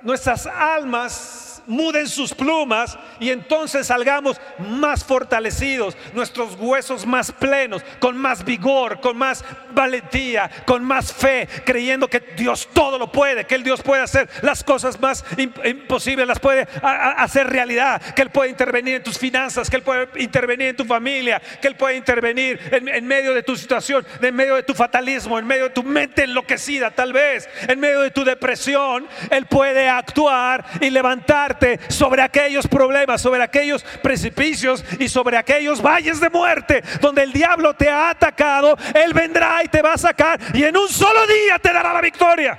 [0.03, 8.17] nuestras almas muden sus plumas y entonces salgamos más fortalecidos, nuestros huesos más plenos, con
[8.17, 13.55] más vigor, con más valentía, con más fe, creyendo que Dios todo lo puede, que
[13.55, 18.31] el Dios puede hacer las cosas más imp- imposibles, las puede hacer realidad, que Él
[18.31, 21.97] puede intervenir en tus finanzas, que Él puede intervenir en tu familia, que Él puede
[21.97, 25.71] intervenir en, en medio de tu situación, en medio de tu fatalismo, en medio de
[25.71, 31.60] tu mente enloquecida tal vez, en medio de tu depresión, Él puede actuar y levantarte
[31.89, 37.75] sobre aquellos problemas, sobre aquellos precipicios y sobre aquellos valles de muerte donde el diablo
[37.75, 41.59] te ha atacado, Él vendrá y te va a sacar y en un solo día
[41.59, 42.59] te dará la victoria.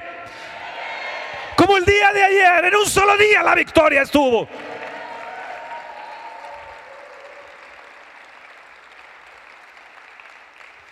[1.56, 4.48] Como el día de ayer, en un solo día la victoria estuvo.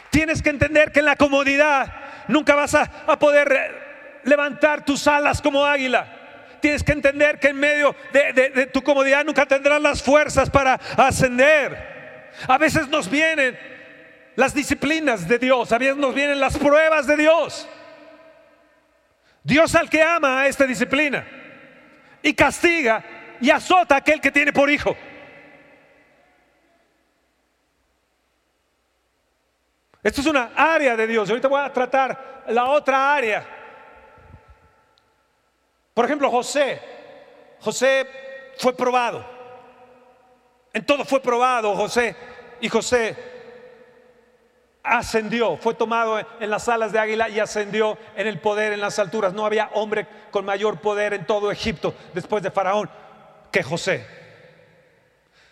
[0.10, 1.93] Tienes que entender que en la comodidad
[2.28, 2.86] nunca vas a,
[3.17, 6.19] poder levantar tus alas como águila.
[6.62, 12.32] Tienes que entender que en medio de, tu comodidad nunca tendrás las fuerzas para ascender.
[12.48, 13.58] A veces nos vienen
[14.36, 17.67] las disciplinas de Dios, a veces nos vienen las pruebas de Dios.
[19.43, 21.26] Dios al que ama a esta disciplina
[22.22, 23.04] y castiga
[23.41, 24.95] y azota a aquel que tiene por hijo.
[30.02, 31.30] Esto es una área de Dios.
[31.30, 33.59] Ahorita voy a tratar la otra área.
[36.00, 36.80] Por ejemplo, José.
[37.60, 38.08] José
[38.58, 39.22] fue probado.
[40.72, 42.16] En todo fue probado José.
[42.62, 43.18] Y José
[44.82, 48.98] ascendió, fue tomado en las alas de águila y ascendió en el poder en las
[48.98, 49.34] alturas.
[49.34, 52.90] No había hombre con mayor poder en todo Egipto después de Faraón
[53.52, 54.08] que José.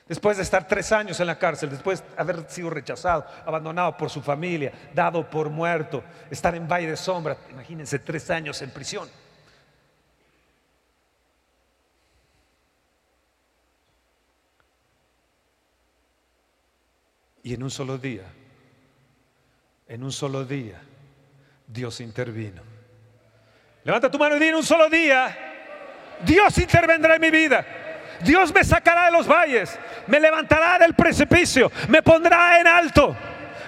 [0.07, 4.09] Después de estar tres años en la cárcel, después de haber sido rechazado, abandonado por
[4.09, 9.26] su familia, dado por muerto, estar en valle de sombra, imagínense tres años en prisión.
[17.47, 18.25] Y en un solo día,
[19.87, 20.81] en un solo día,
[21.65, 22.61] Dios intervino.
[23.85, 25.33] Levanta tu mano y di en un solo día,
[26.25, 27.65] Dios intervendrá en mi vida.
[28.21, 33.15] Dios me sacará de los valles, me levantará del precipicio, me pondrá en alto,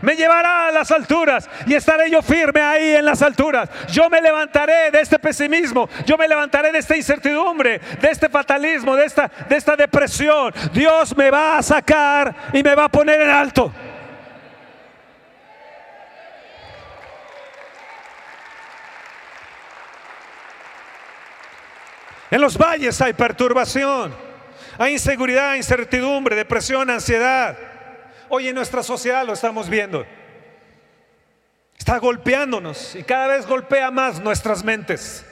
[0.01, 3.69] me llevará a las alturas y estaré yo firme ahí en las alturas.
[3.91, 8.95] Yo me levantaré de este pesimismo, yo me levantaré de esta incertidumbre, de este fatalismo,
[8.95, 10.53] de esta, de esta depresión.
[10.73, 13.71] Dios me va a sacar y me va a poner en alto.
[22.31, 24.13] En los valles hay perturbación,
[24.77, 27.57] hay inseguridad, incertidumbre, depresión, ansiedad.
[28.29, 30.05] Hoy en nuestra sociedad lo estamos viendo.
[31.77, 35.25] Está golpeándonos y cada vez golpea más nuestras mentes.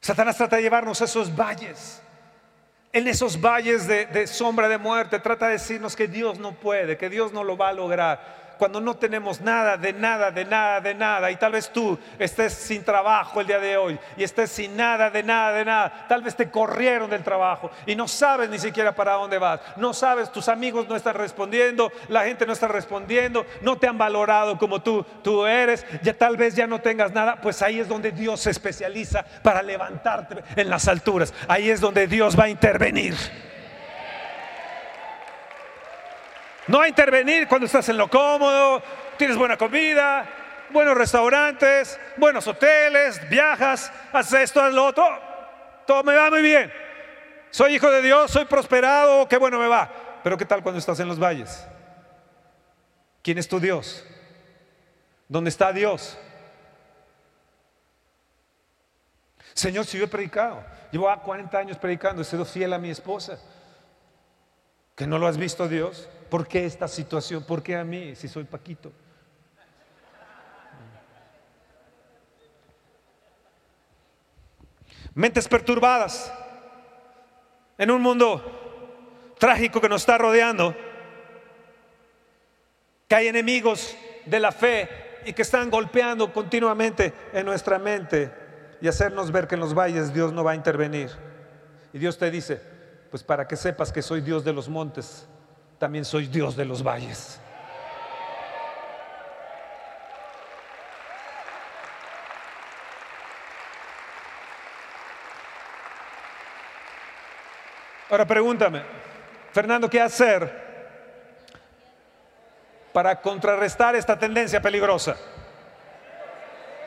[0.00, 2.00] Satanás trata de llevarnos a esos valles.
[2.92, 6.96] En esos valles de, de, sombra de muerte trata de decirnos que Dios no puede,
[6.96, 10.80] que Dios no lo va a lograr cuando no tenemos nada, de nada, de nada,
[10.80, 14.50] de nada, y tal vez tú estés sin trabajo el día de hoy y estés
[14.50, 18.48] sin nada, de nada, de nada, tal vez te corrieron del trabajo y no sabes
[18.50, 22.52] ni siquiera para dónde vas, no sabes, tus amigos no están respondiendo, la gente no
[22.52, 26.80] está respondiendo, no te han valorado como tú, tú eres, ya tal vez ya no
[26.80, 31.70] tengas nada, pues ahí es donde Dios se especializa para levantarte en las alturas, ahí
[31.70, 33.14] es donde Dios va a intervenir.
[36.66, 38.82] No a intervenir cuando estás en lo cómodo,
[39.16, 40.28] tienes buena comida,
[40.70, 45.04] buenos restaurantes, buenos hoteles, viajas, haces esto, haces lo otro.
[45.86, 46.72] Todo me va muy bien.
[47.50, 49.90] Soy hijo de Dios, soy prosperado, qué bueno me va.
[50.24, 51.66] Pero ¿qué tal cuando estás en los valles?
[53.22, 54.04] ¿Quién es tu Dios?
[55.28, 56.18] ¿Dónde está Dios?
[59.54, 63.38] Señor, si yo he predicado, llevo 40 años predicando, he sido fiel a mi esposa.
[64.94, 66.08] ¿Que no lo has visto Dios?
[66.28, 67.44] ¿Por qué esta situación?
[67.44, 68.92] ¿Por qué a mí si soy Paquito?
[75.14, 76.30] Mentes perturbadas
[77.78, 80.74] en un mundo trágico que nos está rodeando,
[83.08, 84.88] que hay enemigos de la fe
[85.24, 88.30] y que están golpeando continuamente en nuestra mente
[88.80, 91.10] y hacernos ver que en los valles Dios no va a intervenir.
[91.92, 92.60] Y Dios te dice,
[93.10, 95.26] pues para que sepas que soy Dios de los montes,
[95.78, 97.40] también soy Dios de los valles.
[108.08, 108.82] Ahora pregúntame,
[109.52, 110.64] Fernando, ¿qué hacer
[112.92, 115.16] para contrarrestar esta tendencia peligrosa?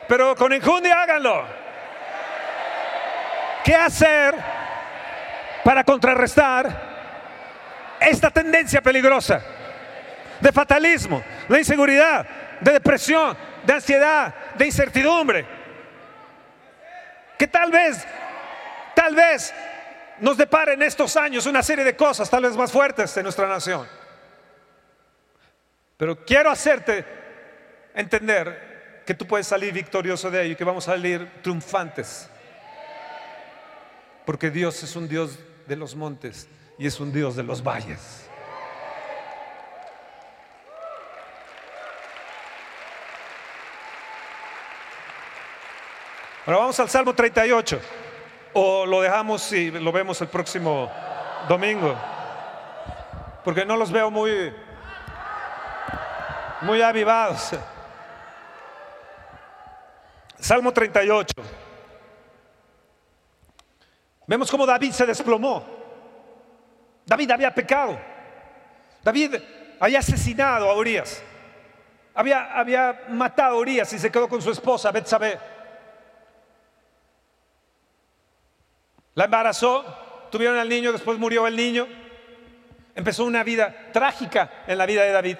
[0.08, 1.44] Pero con enjundia háganlo.
[3.62, 4.34] ¿Qué hacer
[5.62, 6.89] para contrarrestar
[8.00, 9.42] esta tendencia peligrosa
[10.40, 12.26] de fatalismo, de inseguridad,
[12.60, 15.46] de depresión, de ansiedad, de incertidumbre,
[17.38, 18.04] que tal vez,
[18.94, 19.52] tal vez
[20.18, 23.46] nos depare en estos años una serie de cosas, tal vez más fuertes en nuestra
[23.46, 23.86] nación.
[25.96, 27.04] Pero quiero hacerte
[27.94, 32.28] entender que tú puedes salir victorioso de ello y que vamos a salir triunfantes.
[34.24, 36.48] Porque Dios es un Dios de los montes
[36.80, 38.26] y es un Dios de los valles.
[46.46, 47.78] Ahora vamos al Salmo 38.
[48.54, 50.90] O lo dejamos y lo vemos el próximo
[51.50, 51.94] domingo.
[53.44, 54.50] Porque no los veo muy
[56.62, 57.50] muy avivados.
[60.38, 61.34] Salmo 38.
[64.26, 65.79] Vemos cómo David se desplomó.
[67.10, 67.98] David había pecado.
[69.02, 69.34] David
[69.80, 71.20] había asesinado a Urias.
[72.14, 75.36] Había, había matado a Urias y se quedó con su esposa, Betsabé.
[79.14, 79.84] La embarazó,
[80.30, 81.88] tuvieron al niño, después murió el niño.
[82.94, 85.38] Empezó una vida trágica en la vida de David.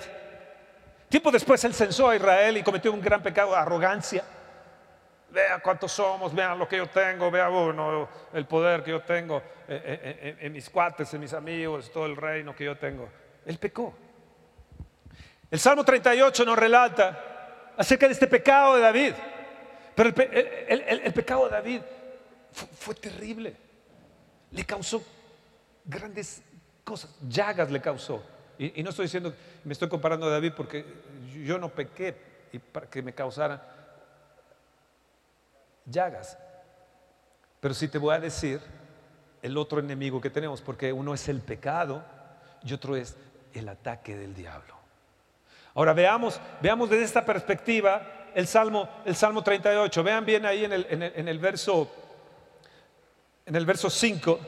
[1.08, 4.24] Tiempo después él censó a Israel y cometió un gran pecado, arrogancia.
[5.30, 9.38] Vea cuántos somos, vean lo que yo tengo, vea uno, el poder que yo tengo
[9.68, 13.08] eh, eh, eh, en, mis cuates, en mis amigos, todo el reino que yo tengo.
[13.46, 13.94] Él pecó.
[15.48, 19.12] El Salmo 38 nos relata acerca de este pecado de David.
[19.94, 21.80] Pero el, pecado de David
[22.52, 23.54] fue, terrible.
[24.50, 25.04] Le causó
[25.84, 26.42] grandes
[26.82, 28.24] cosas, llagas le causó.
[28.58, 29.32] Y, y no estoy diciendo,
[29.62, 30.84] me estoy comparando a David porque
[31.44, 32.16] yo no pequé
[32.52, 33.79] y para que me causara
[35.90, 36.38] llagas.
[37.60, 38.60] Pero sí te voy a decir
[39.42, 42.04] el otro enemigo que tenemos, porque uno es el pecado
[42.62, 43.16] y otro es
[43.54, 44.74] el ataque del diablo.
[45.74, 50.02] Ahora veamos, veamos desde esta perspectiva el Salmo, el Salmo 38.
[50.02, 51.90] Vean bien ahí en el, en el, verso,
[53.46, 54.40] en el verso 5.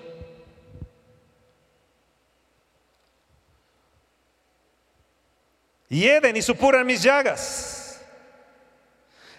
[5.89, 8.03] Hieden y supuran mis llagas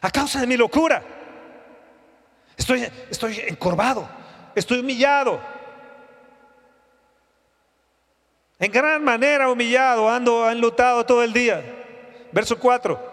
[0.02, 1.23] a causa de mi locura.
[2.64, 4.08] Estoy, estoy encorvado,
[4.56, 5.38] estoy humillado.
[8.58, 11.62] En gran manera humillado, ando enlutado todo el día.
[12.32, 13.12] Verso 4.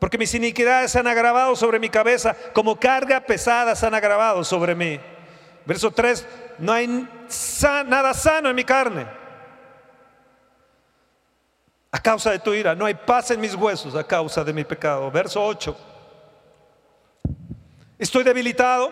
[0.00, 4.42] porque mis iniquidades se han agravado sobre mi cabeza, como carga pesada se han agravado
[4.42, 4.98] sobre mí.
[5.64, 6.26] Verso 3,
[6.58, 7.08] no hay
[7.86, 9.06] nada sano en mi carne.
[11.92, 14.64] A causa de tu ira, no hay paz en mis huesos a causa de mi
[14.64, 15.08] pecado.
[15.12, 15.76] Verso 8,
[17.98, 18.90] estoy debilitado,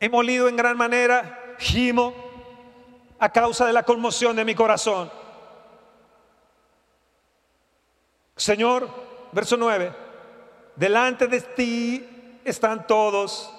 [0.00, 2.14] he molido en gran manera, gimo
[3.18, 5.10] a causa de la conmoción de mi corazón.
[8.36, 8.88] Señor,
[9.32, 9.92] verso 9,
[10.74, 13.52] delante de ti están todos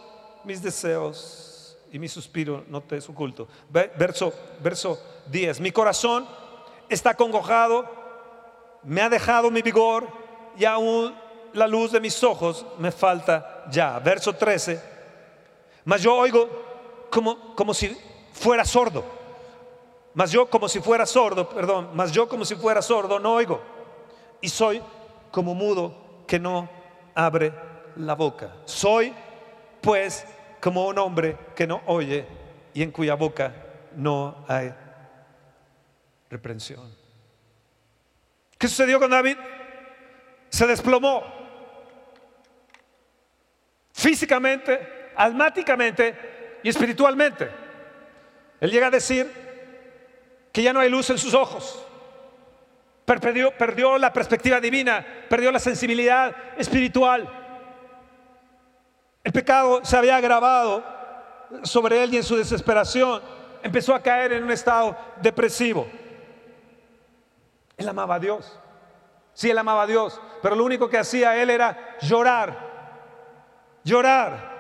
[0.44, 3.48] mis deseos y mi suspiro no te es oculto.
[3.70, 4.34] Verso,
[4.64, 6.28] verso 10, mi corazón
[6.90, 7.86] está congojado,
[8.82, 10.08] me ha dejado mi vigor
[10.58, 11.14] y aún
[11.54, 14.00] la luz de mis ojos me falta ya.
[14.00, 14.82] Verso 13,
[15.86, 17.96] mas yo oigo como, como si
[18.34, 19.04] fuera sordo.
[20.14, 23.62] Mas yo como si fuera sordo, perdón, mas yo como si fuera sordo no oigo.
[24.42, 24.82] Y soy
[25.32, 26.70] como mudo que no
[27.16, 27.54] abre
[27.96, 28.56] la boca.
[28.66, 29.14] Soy
[29.80, 30.26] pues
[30.60, 32.26] como un hombre que no oye
[32.74, 33.54] y en cuya boca
[33.96, 34.74] no hay
[36.30, 36.94] reprensión.
[38.58, 39.38] ¿Qué sucedió con David?
[40.50, 41.24] Se desplomó
[44.02, 47.50] físicamente, almáticamente y espiritualmente.
[48.60, 49.32] Él llega a decir
[50.52, 51.86] que ya no hay luz en sus ojos.
[53.06, 57.30] Perdió, perdió la perspectiva divina, perdió la sensibilidad espiritual.
[59.24, 60.84] El pecado se había agravado
[61.64, 63.22] sobre él y en su desesperación
[63.62, 65.88] empezó a caer en un estado depresivo.
[67.78, 68.60] Él amaba a Dios.
[69.34, 72.71] Sí, él amaba a Dios, pero lo único que hacía él era llorar.
[73.84, 74.52] Llorar.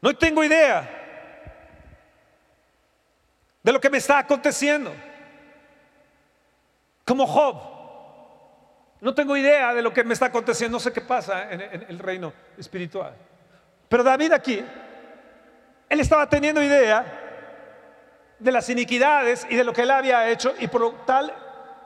[0.00, 0.88] No tengo idea
[3.62, 4.92] de lo que me está aconteciendo.
[7.04, 7.70] Como Job.
[9.00, 11.98] No tengo idea de lo que me está aconteciendo, no sé qué pasa en, el
[11.98, 13.14] reino espiritual.
[13.88, 14.62] Pero David aquí,
[15.88, 17.04] él estaba teniendo idea
[18.38, 21.34] de las iniquidades y de lo que él había hecho y por tal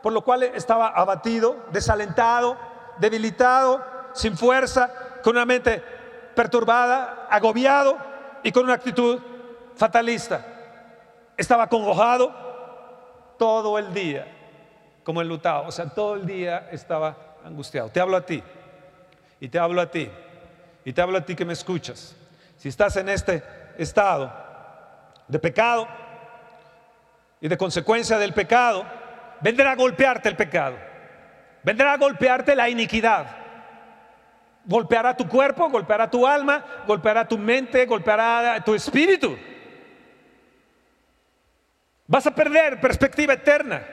[0.04, 2.58] por lo cual estaba abatido, desalentado,
[2.98, 4.90] debilitado, sin fuerza,
[5.24, 5.82] con una mente
[6.34, 7.96] perturbada, agobiado
[8.42, 9.18] y con una actitud
[9.74, 10.44] fatalista.
[11.34, 12.30] Estaba congojado
[13.38, 14.26] todo el día
[15.02, 15.66] como enlutado.
[15.66, 17.88] O sea, todo el día estaba angustiado.
[17.88, 18.42] Te hablo a ti.
[19.40, 20.10] Y te hablo a ti.
[20.84, 22.14] Y te hablo a ti que me escuchas.
[22.58, 23.42] Si estás en este
[23.78, 24.30] estado
[25.26, 25.88] de pecado
[27.40, 28.84] y de consecuencia del pecado,
[29.40, 30.76] vendrá a golpearte el pecado.
[31.62, 33.43] Vendrá a golpearte la iniquidad.
[34.64, 39.36] Golpeará tu cuerpo, golpeará tu alma, golpeará tu mente, golpeará tu espíritu.
[42.06, 43.86] Vas a perder perspectiva eterna.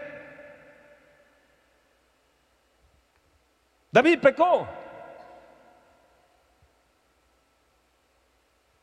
[3.91, 4.67] David pecó.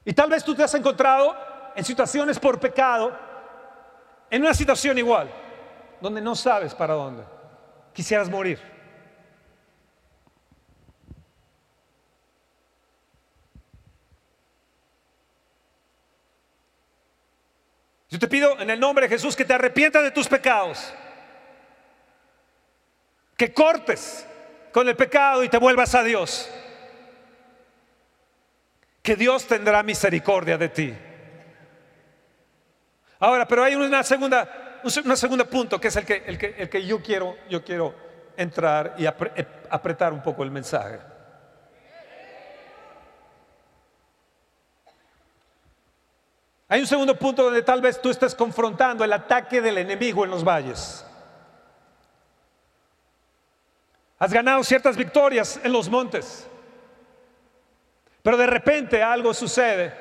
[0.05, 1.37] Y tal vez tú te has encontrado
[1.75, 3.17] en situaciones por pecado,
[4.31, 5.31] en una situación igual,
[6.01, 7.25] donde no sabes para dónde.
[7.93, 8.78] Quisieras morir.
[18.11, 20.95] Yo te pido en el nombre de Jesús que te arrepientas de tus pecados,
[23.37, 24.27] que cortes
[24.73, 26.49] con el pecado y te vuelvas a Dios,
[29.03, 30.95] que Dios tendrá misericordia de ti.
[33.19, 36.71] Ahora, pero hay una segunda, un segundo punto que es el que, el que, el
[36.71, 37.95] que yo, quiero, yo quiero
[38.37, 40.99] entrar y eh, apretar un poco el mensaje.
[46.69, 50.31] Hay un segundo punto donde tal vez tú estés confrontando el ataque del enemigo en
[50.31, 51.05] los valles.
[54.19, 56.47] Has ganado ciertas victorias en los montes.
[58.23, 59.95] Pero de repente algo sucede.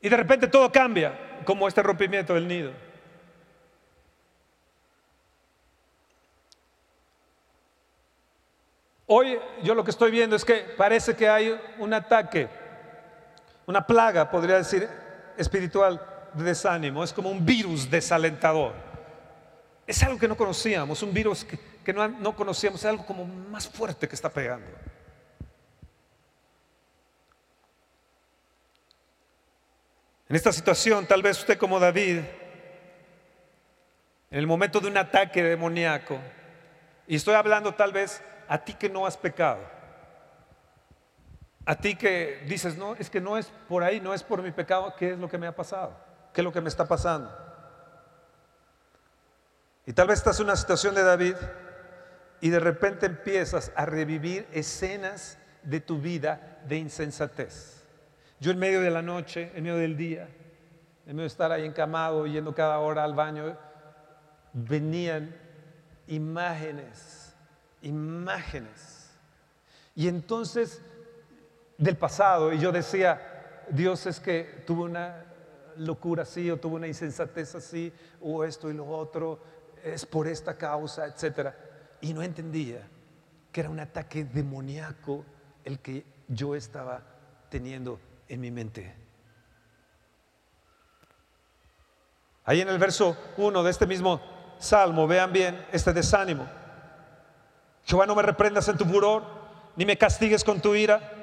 [0.00, 2.72] Y de repente todo cambia, como este rompimiento del nido.
[9.06, 12.48] Hoy yo lo que estoy viendo es que parece que hay un ataque,
[13.70, 14.88] una plaga, podría decir,
[15.36, 16.04] espiritual
[16.34, 17.02] de desánimo.
[17.02, 18.74] Es como un virus desalentador.
[19.86, 21.46] Es algo que no conocíamos, un virus
[21.84, 24.66] que, no, conocíamos, es algo como más fuerte que está pegando.
[30.28, 32.18] En esta situación, tal vez usted como David,
[34.30, 36.18] en el momento de un ataque demoníaco,
[37.08, 39.60] y estoy hablando tal vez a ti que no has pecado,
[41.70, 44.50] a ti que dices, no, es que no es por ahí, no es por mi
[44.50, 45.96] pecado, ¿qué es lo que me ha pasado?
[46.34, 47.32] ¿Qué es lo que me está pasando?
[49.86, 51.36] Y tal vez estás en una situación de David
[52.40, 57.84] y de repente empiezas a revivir escenas de tu vida de insensatez.
[58.40, 60.28] Yo en medio de la noche, en medio del día,
[61.06, 63.56] en medio de estar ahí encamado, yendo cada hora al baño,
[64.52, 65.36] venían
[66.08, 67.32] imágenes,
[67.80, 69.08] imágenes.
[69.94, 70.82] Y entonces,
[71.80, 75.24] del pasado, y yo decía, Dios es que tuvo una
[75.78, 79.40] locura así, o tuvo una insensatez así, o esto y lo otro,
[79.82, 81.54] es por esta causa, etc.
[82.02, 82.86] Y no entendía
[83.50, 85.24] que era un ataque demoníaco
[85.64, 87.00] el que yo estaba
[87.48, 88.94] teniendo en mi mente.
[92.44, 94.20] Ahí en el verso 1 de este mismo
[94.58, 96.46] salmo, vean bien este desánimo.
[97.86, 99.24] Jehová, no me reprendas en tu furor,
[99.76, 101.19] ni me castigues con tu ira,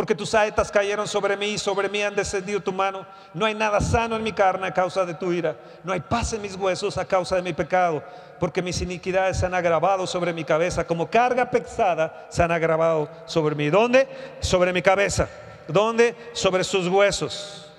[0.00, 3.06] porque tus saetas cayeron sobre mí y sobre mí han descendido tu mano.
[3.34, 6.32] No hay nada sano en mi carne a causa de tu ira, no hay paz
[6.32, 8.02] en mis huesos a causa de mi pecado,
[8.38, 13.10] porque mis iniquidades se han agravado sobre mi cabeza, como carga pesada se han agravado
[13.26, 13.68] sobre mí.
[13.68, 14.08] ¿Dónde?
[14.40, 15.28] Sobre mi cabeza.
[15.68, 16.16] ¿Dónde?
[16.32, 17.70] Sobre sus huesos.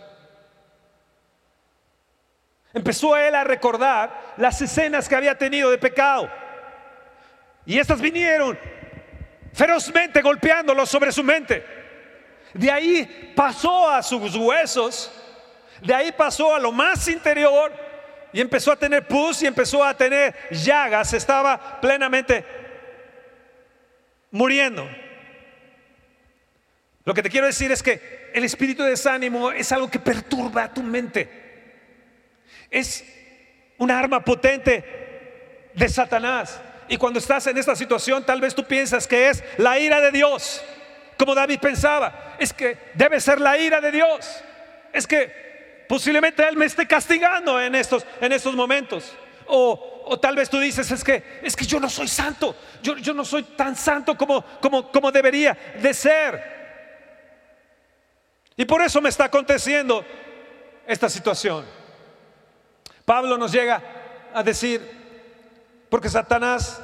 [2.72, 6.30] Empezó él a recordar las escenas que había tenido de pecado.
[7.66, 8.60] Y estas vinieron
[9.54, 11.81] ferozmente golpeándolo sobre su mente.
[12.54, 15.12] De ahí pasó a sus huesos,
[15.82, 17.72] de ahí pasó a lo más interior
[18.34, 22.46] y empezó a tener pus y empezó a tener llagas, estaba plenamente
[24.32, 24.88] muriendo.
[27.04, 30.74] Lo que te quiero decir es que el espíritu de desánimo es algo que perturba
[30.74, 31.30] tu mente.
[32.70, 33.04] Es
[33.78, 36.62] una arma potente de Satanás.
[36.88, 40.12] Y cuando estás en esta situación, tal vez tú piensas que es la ira de
[40.12, 40.64] Dios,
[41.22, 42.36] como David pensaba.
[42.40, 44.44] Es que debe ser la ira de Dios.
[44.92, 49.14] Es que posiblemente Él me esté castigando en estos, en estos momentos.
[49.46, 52.98] O, o, tal vez tú dices, es que, es que yo no soy santo, yo,
[52.98, 56.42] yo no soy tan santo como, como, como debería de ser.
[58.58, 60.04] Y por eso me está aconteciendo
[60.88, 61.66] esta situación.
[63.06, 63.80] Pablo nos llega
[64.34, 64.82] a decir,
[65.88, 66.82] porque Satanás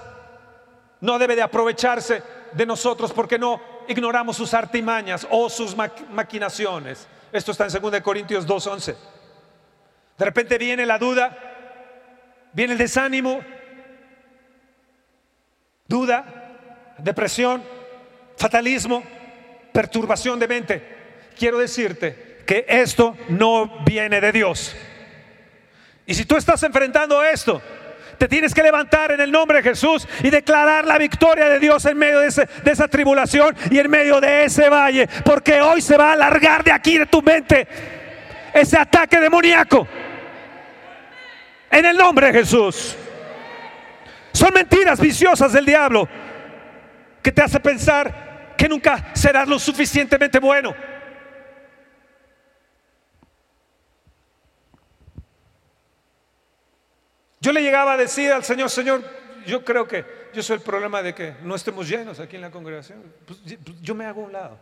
[1.02, 2.22] no debe de aprovecharse
[2.54, 7.08] de nosotros porque no ignoramos sus artimañas o sus maquinaciones.
[7.32, 8.96] Esto está en 2 Corintios 2.11.
[10.18, 11.38] De repente viene la duda,
[12.54, 13.42] viene el desánimo,
[15.88, 17.64] duda, depresión,
[18.36, 19.04] fatalismo,
[19.72, 20.98] perturbación de mente.
[21.38, 24.76] Quiero decirte que esto no viene de Dios.
[26.06, 27.62] Y si tú estás enfrentando esto,
[28.18, 31.86] te tienes que levantar en el nombre de Jesús y declarar la victoria de Dios
[31.86, 32.28] en medio de,
[32.66, 35.08] esa tribulación y en medio de ese valle.
[35.24, 37.68] Porque hoy se va a alargar de aquí, de tu mente,
[38.54, 39.88] ese ataque demoníaco.
[41.70, 42.96] En el nombre de Jesús.
[44.32, 46.08] Son mentiras viciosas del diablo
[47.22, 50.97] que te hace pensar que nunca serás lo suficientemente bueno
[57.48, 59.02] Yo le llegaba a decir al Señor, Señor,
[59.46, 62.52] yo creo que yo soy el problema de que no estemos llenos aquí en la
[62.52, 63.02] congregación.
[63.26, 64.60] Pues, pues, yo me hago un lado.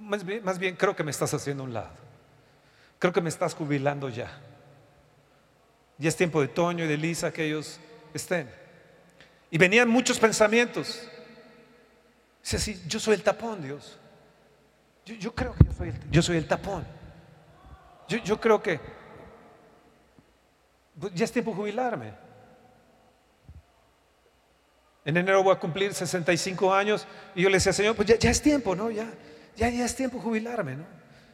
[0.00, 1.90] Más bien, creo que me estás haciendo un lado.
[3.00, 4.38] Creo que me estás jubilando ya.
[5.98, 7.80] Ya es tiempo de Toño y de Lisa que ellos
[8.14, 8.48] estén.
[9.50, 11.02] Y venían muchos pensamientos.
[12.40, 13.98] Dice así, yo soy el tapón, Dios.
[15.06, 15.64] Yo, creo que
[16.12, 16.86] yo soy el, tapón.
[18.06, 18.78] Yo, creo que
[21.14, 22.12] ya es tiempo de jubilarme.
[25.04, 28.40] En enero voy a cumplir 65 años y yo le decía, Señor, pues ya, es
[28.40, 28.90] tiempo, ¿no?
[28.90, 29.12] Ya,
[29.56, 30.84] ya, ya es tiempo de jubilarme, ¿no?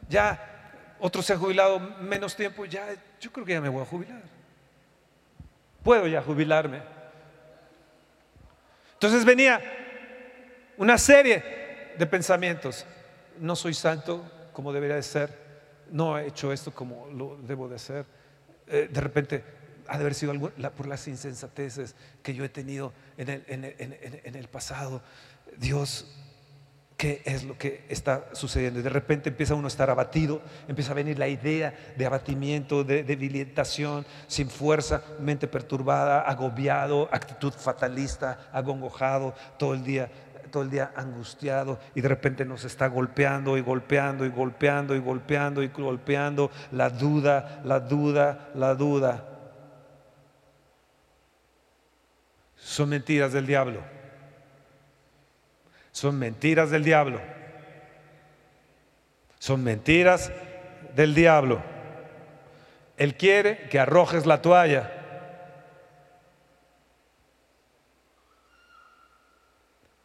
[0.09, 2.87] Ya otros se han jubilado menos tiempo, ya
[3.19, 4.21] yo creo que ya me voy a jubilar.
[5.83, 6.81] Puedo ya jubilarme.
[8.93, 9.61] Entonces venía
[10.77, 12.85] una serie de pensamientos.
[13.37, 15.49] No soy santo como debería de ser.
[15.91, 18.05] No he hecho esto como lo debo de hacer
[18.69, 19.43] eh, de repente
[19.89, 24.35] ha de haber sido algo, por las insensateces que yo he tenido en el, en,
[24.35, 25.01] el, pasado.
[25.57, 26.05] Dios,
[26.95, 28.79] ¿qué es lo que está sucediendo?
[28.79, 32.83] Y de repente empieza uno a estar abatido, empieza a venir la idea de abatimiento,
[32.83, 40.11] de debilitación, sin fuerza, mente perturbada, agobiado, actitud fatalista, agongojado todo el día
[40.49, 44.99] todo el día angustiado y de repente nos está golpeando y golpeando y golpeando y
[44.99, 49.28] golpeando y golpeando la duda, la duda, la duda.
[52.61, 53.81] son mentiras del diablo.
[55.91, 57.19] Son mentiras del diablo.
[59.39, 60.31] Son mentiras
[60.95, 61.61] del diablo.
[62.97, 64.91] Él quiere que arrojes la toalla.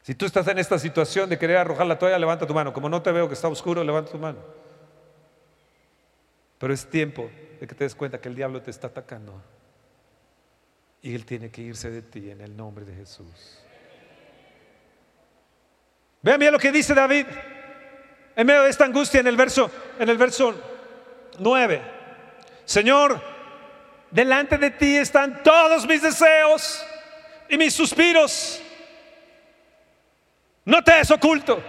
[0.02, 2.72] Si tú estás en esta situación de querer arrojar la toalla, levanta tu mano.
[2.72, 4.38] Como no te veo que está oscuro, levanta tu mano.
[6.58, 7.30] Pero es tiempo
[7.60, 9.42] de que te des cuenta que el diablo te está atacando.
[11.04, 13.58] Y él tiene que irse de ti en el nombre de Jesús.
[16.22, 17.26] Vean bien lo que dice David
[18.34, 20.54] en medio de esta angustia en el verso en el verso
[21.38, 21.82] 9.
[22.64, 23.20] Señor,
[24.10, 26.82] delante de ti están todos mis deseos
[27.50, 28.62] y mis suspiros.
[30.64, 31.62] No te es oculto.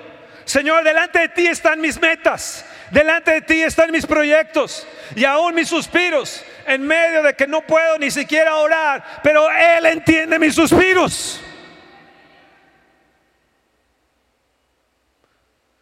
[0.45, 5.55] Señor, delante de ti están mis metas, delante de ti están mis proyectos y aún
[5.55, 10.55] mis suspiros, en medio de que no puedo ni siquiera orar, pero Él entiende mis
[10.55, 11.41] suspiros.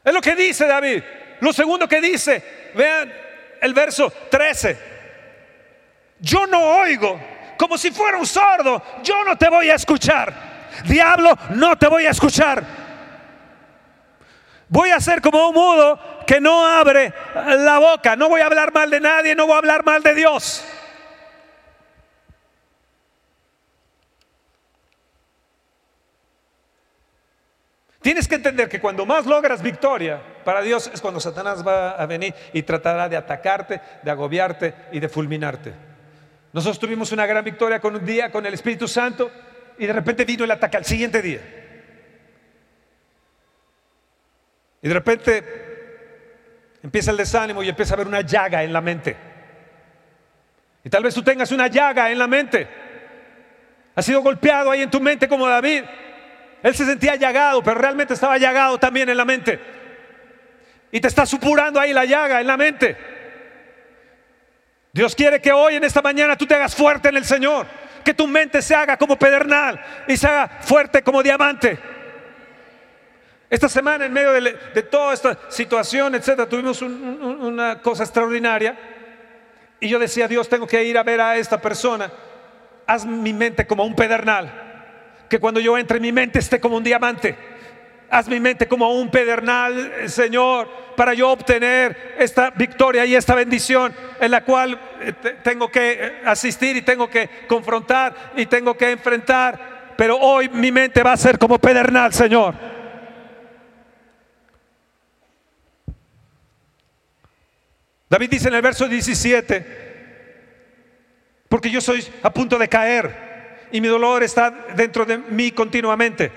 [0.03, 1.01] Es lo que dice David.
[1.39, 3.13] Lo segundo que dice, vean
[3.61, 4.77] el verso 13.
[6.19, 7.19] Yo no oigo
[7.57, 8.81] como si fuera un sordo.
[9.03, 10.33] Yo no te voy a escuchar.
[10.85, 12.82] Diablo, no te voy a escuchar.
[14.73, 17.13] Voy a ser como un mudo que no abre
[17.59, 18.15] la boca.
[18.15, 20.65] No voy a hablar mal de nadie, no voy a hablar mal de Dios.
[28.01, 32.07] Tienes que entender que cuando más logras victoria para Dios es cuando Satanás va a
[32.07, 35.71] venir y tratará de atacarte, de agobiarte y de fulminarte.
[36.51, 39.29] Nosotros tuvimos una gran victoria con un día con el Espíritu Santo
[39.77, 41.62] y de repente vino el ataque al siguiente día.
[44.83, 45.43] Y de repente
[46.83, 49.15] empieza el desánimo y empieza a haber una llaga en la mente.
[50.83, 52.67] Y tal vez tú tengas una llaga en la mente.
[53.95, 55.83] Has sido golpeado ahí en tu mente como David.
[56.61, 59.57] Él se sentía llagado, pero realmente estaba llagado también en la mente.
[60.91, 62.97] Y te está supurando ahí la llaga en la mente.
[64.91, 67.67] Dios quiere que hoy en esta mañana tú te hagas fuerte en el Señor.
[68.03, 69.79] Que tu mente se haga como pedernal
[70.09, 71.92] y se haga fuerte como diamante.
[73.53, 78.75] Esta semana, en medio de, toda esta situación, etcétera, tuvimos una cosa extraordinaria.
[79.79, 82.11] Y yo decía, Dios, tengo que ir a ver a esta persona.
[82.87, 84.51] Haz mi mente como un pedernal.
[85.29, 87.37] Que cuando yo entre, mi mente esté como un diamante.
[88.09, 93.93] Haz mi mente como un pedernal, Señor, para yo obtener esta victoria y esta bendición
[94.19, 98.89] en la cual eh, tengo que eh, asistir y tengo que confrontar y tengo que
[98.89, 99.93] enfrentar.
[99.95, 102.72] Pero hoy mi mente va a ser como pedernal, Señor.
[108.13, 109.65] David dice en el verso 17,
[111.49, 116.31] porque yo soy a punto de caer y mi dolor está dentro de mí continuamente.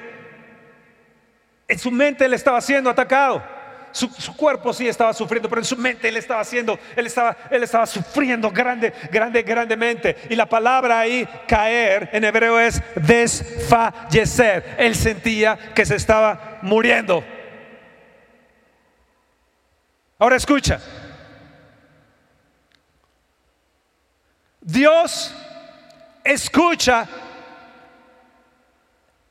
[1.69, 3.45] En su mente él estaba siendo atacado.
[3.93, 7.63] Su, cuerpo sí estaba sufriendo, pero en su mente él estaba haciendo, él estaba, él
[7.63, 10.17] estaba sufriendo grande, grande, grandemente.
[10.31, 14.77] Y la palabra ahí, caer, en hebreo es desfallecer.
[14.79, 17.23] Él sentía que se estaba muriendo.
[20.19, 20.81] Ahora escucha,
[24.67, 25.33] Dios
[26.25, 27.07] escucha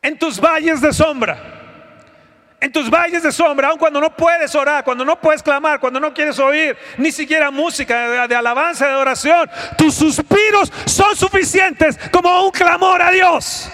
[0.01, 1.51] en tus valles de sombra.
[2.61, 5.99] En tus valles de sombra, aun cuando no puedes orar, cuando no puedes clamar, cuando
[5.99, 12.45] no quieres oír ni siquiera música de, alabanza, de oración, tus suspiros son suficientes como
[12.45, 13.69] un clamor a Dios.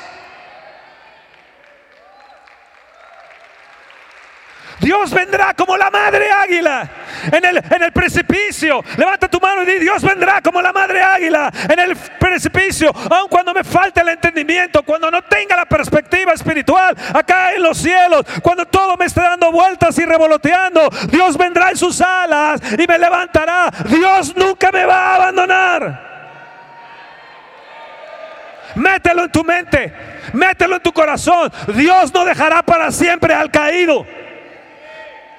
[4.82, 6.90] Dios vendrá como la madre águila
[7.32, 8.84] en el, en el precipicio.
[8.98, 12.92] Levanta tu mano y di, Dios vendrá como la madre águila en el precipicio.
[13.10, 17.78] Aun cuando me falte el entendimiento, cuando no tenga la perspectiva espiritual acá en los
[17.78, 22.88] cielos, cuando todo me esté dando vueltas y revoloteando, Dios vendrá en sus alas y
[22.88, 23.72] me levantará.
[23.88, 26.12] Dios nunca me va a abandonar.
[28.76, 29.94] Mételo en tu mente,
[30.34, 31.52] mételo en tu corazón.
[31.76, 34.06] Dios no dejará para siempre al caído.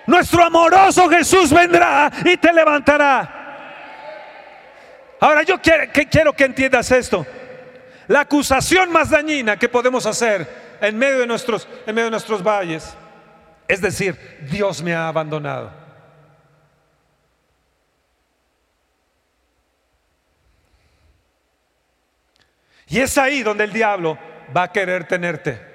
[0.06, 3.38] Nuestro amoroso Jesús vendrá y te levantará.
[5.20, 7.24] Ahora yo quiero que, quiero que entiendas esto.
[8.08, 12.42] La acusación más dañina que podemos hacer en medio de nuestros, en medio de nuestros
[12.42, 12.96] valles
[13.72, 14.18] es decir,
[14.50, 15.72] Dios me ha abandonado.
[22.86, 24.18] Y es ahí donde el diablo
[24.54, 25.71] va a querer tenerte.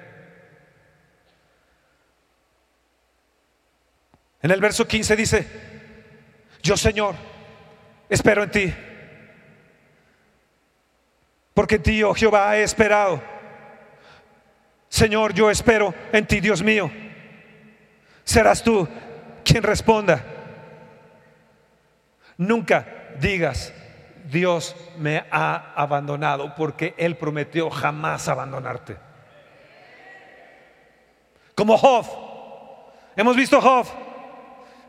[4.48, 5.48] En el verso 15 dice,
[6.64, 7.16] yo Señor,
[8.08, 8.74] espero en ti.
[11.54, 13.22] Porque en ti, oh Jehová, he esperado.
[14.88, 16.90] Señor, yo espero en ti, Dios mío.
[18.24, 18.88] Serás tú
[19.44, 20.24] quien responda.
[22.38, 22.88] Nunca
[23.20, 23.74] digas,
[24.32, 28.96] Dios me ha abandonado, porque Él prometió jamás abandonarte.
[31.54, 32.06] Como Job.
[33.18, 34.07] Hemos visto Job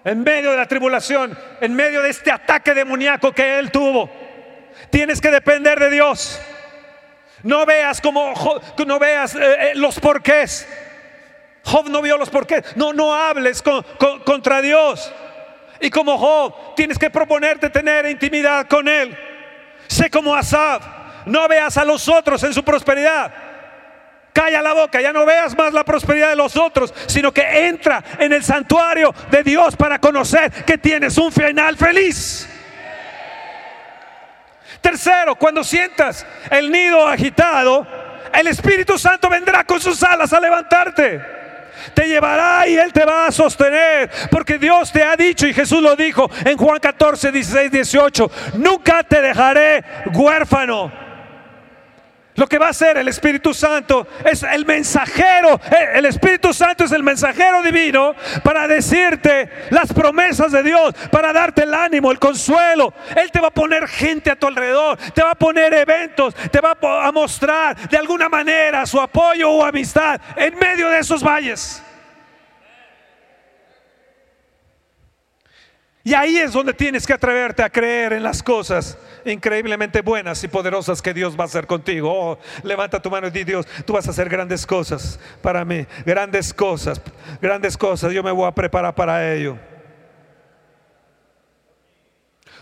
[0.09, 4.11] en medio de la tribulación, en medio de este ataque demoníaco que él tuvo.
[4.89, 6.41] Tienes que depender de Dios.
[7.43, 8.33] No veas como
[8.87, 10.67] no veas eh, eh, los porqués.
[11.63, 12.75] Job no vio los porqués.
[12.75, 13.63] No, no hables
[14.25, 15.13] contra Dios.
[15.79, 19.17] Y como Job, tienes que proponerte tener intimidad con Él.
[19.89, 20.83] Sé como Asaf.
[21.27, 23.48] No veas a los otros en su prosperidad.
[24.39, 28.05] Calla la boca, ya no veas más la prosperidad de los otros, sino que entra
[28.21, 32.49] en el santuario de Dios para conocer que tienes un final feliz.
[34.81, 37.85] Tercero, cuando sientas el nido agitado,
[38.33, 41.21] el Espíritu Santo vendrá con sus alas a levantarte
[41.95, 44.11] te llevará y Él te va a sostener.
[44.31, 49.03] Porque Dios te ha dicho, y Jesús lo dijo en Juan 14, 16, 18, nunca
[49.03, 51.08] te dejaré huérfano.
[52.39, 55.61] Lo que va a hacer el Espíritu Santo es el mensajero.
[55.93, 58.15] El Espíritu Santo es el mensajero divino
[58.45, 62.95] para decirte las promesas de Dios, para darte el ánimo, el consuelo.
[63.17, 66.61] Él te va a poner gente a tu alrededor, te va a poner eventos, te
[66.61, 71.83] va a mostrar de alguna manera su apoyo o amistad en medio de esos valles.
[76.09, 78.97] Y ahí es donde tienes que atreverte a creer en las cosas
[79.27, 82.11] increíblemente buenas y poderosas que Dios va a hacer contigo.
[82.11, 85.87] Oh, levanta tu mano y di Dios, tú vas a hacer grandes cosas para mí,
[86.07, 86.99] grandes cosas,
[87.43, 88.11] grandes cosas.
[88.11, 89.59] Yo me voy a preparar para ello.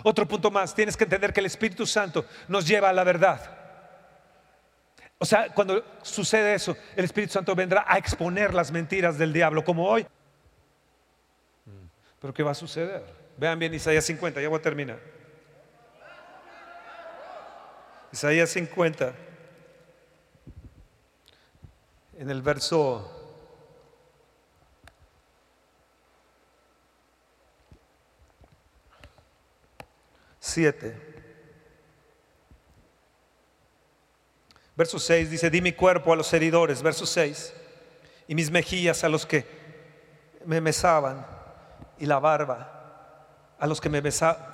[0.03, 3.49] Otro punto más, tienes que entender que el Espíritu Santo nos lleva a la verdad.
[5.19, 9.63] O sea, cuando sucede eso, el Espíritu Santo vendrá a exponer las mentiras del diablo,
[9.63, 10.05] como hoy.
[12.21, 13.26] Pero ¿qué va a suceder?
[13.37, 14.99] Vean bien Isaías 50, ya voy a terminar.
[18.13, 19.15] Isaías 50,
[22.19, 23.13] en el verso
[30.39, 30.97] Siete.
[34.77, 36.83] Verso 6 dice, di mi cuerpo a los heridores.
[36.83, 37.53] Verso 6.
[38.29, 39.45] Y mis mejillas a los que
[40.45, 41.27] me mesaban
[41.99, 42.76] y la barba
[43.59, 44.45] a los que me besaban,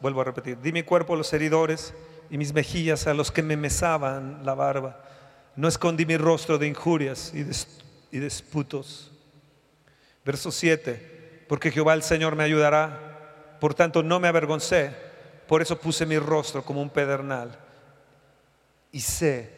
[0.00, 1.94] vuelvo a repetir, di mi cuerpo a los heridores
[2.30, 5.00] y mis mejillas a los que me mesaban la barba.
[5.56, 7.56] No escondí mi rostro de injurias y de,
[8.10, 9.12] y disputos.
[10.24, 14.90] Verso 7, porque Jehová el Señor me ayudará, por tanto no me avergoncé,
[15.46, 17.58] por eso puse mi rostro como un pedernal
[18.90, 19.50] y sé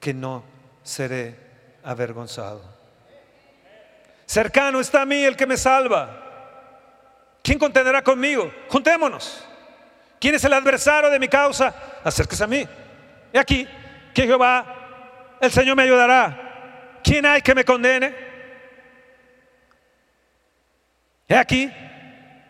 [0.00, 0.42] que no
[0.82, 1.36] seré
[1.82, 2.62] avergonzado.
[4.26, 6.29] Cercano está a mí el que me salva.
[7.42, 8.52] ¿Quién contenderá conmigo?
[8.68, 9.46] Juntémonos.
[10.20, 11.74] ¿Quién es el adversario de mi causa?
[12.04, 12.66] Acérquese a mí.
[13.32, 13.66] Y aquí
[14.12, 16.98] que Jehová, el Señor me ayudará.
[17.02, 18.14] ¿Quién hay que me condene?
[21.26, 21.72] He aquí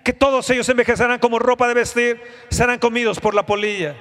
[0.02, 3.94] que todos ellos envejecerán como ropa de vestir, serán comidos por la polilla.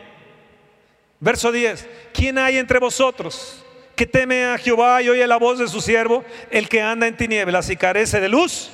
[1.20, 1.88] Verso 10.
[2.14, 3.64] ¿Quién hay entre vosotros
[3.96, 6.24] que teme a Jehová y oye la voz de su siervo?
[6.50, 8.72] El que anda en tinieblas y carece de luz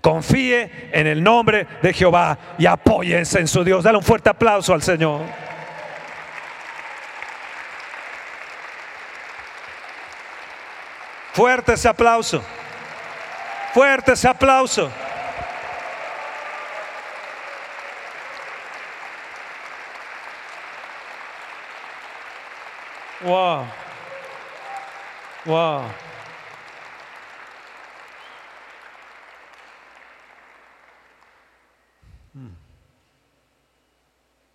[0.00, 3.84] Confíe en el nombre de Jehová y apóyense en su Dios.
[3.84, 5.22] Dale un fuerte aplauso al Señor.
[11.32, 12.42] Fuerte ese aplauso.
[13.72, 14.90] Fuerte ese aplauso.
[23.20, 23.66] Wow.
[25.44, 26.07] Wow.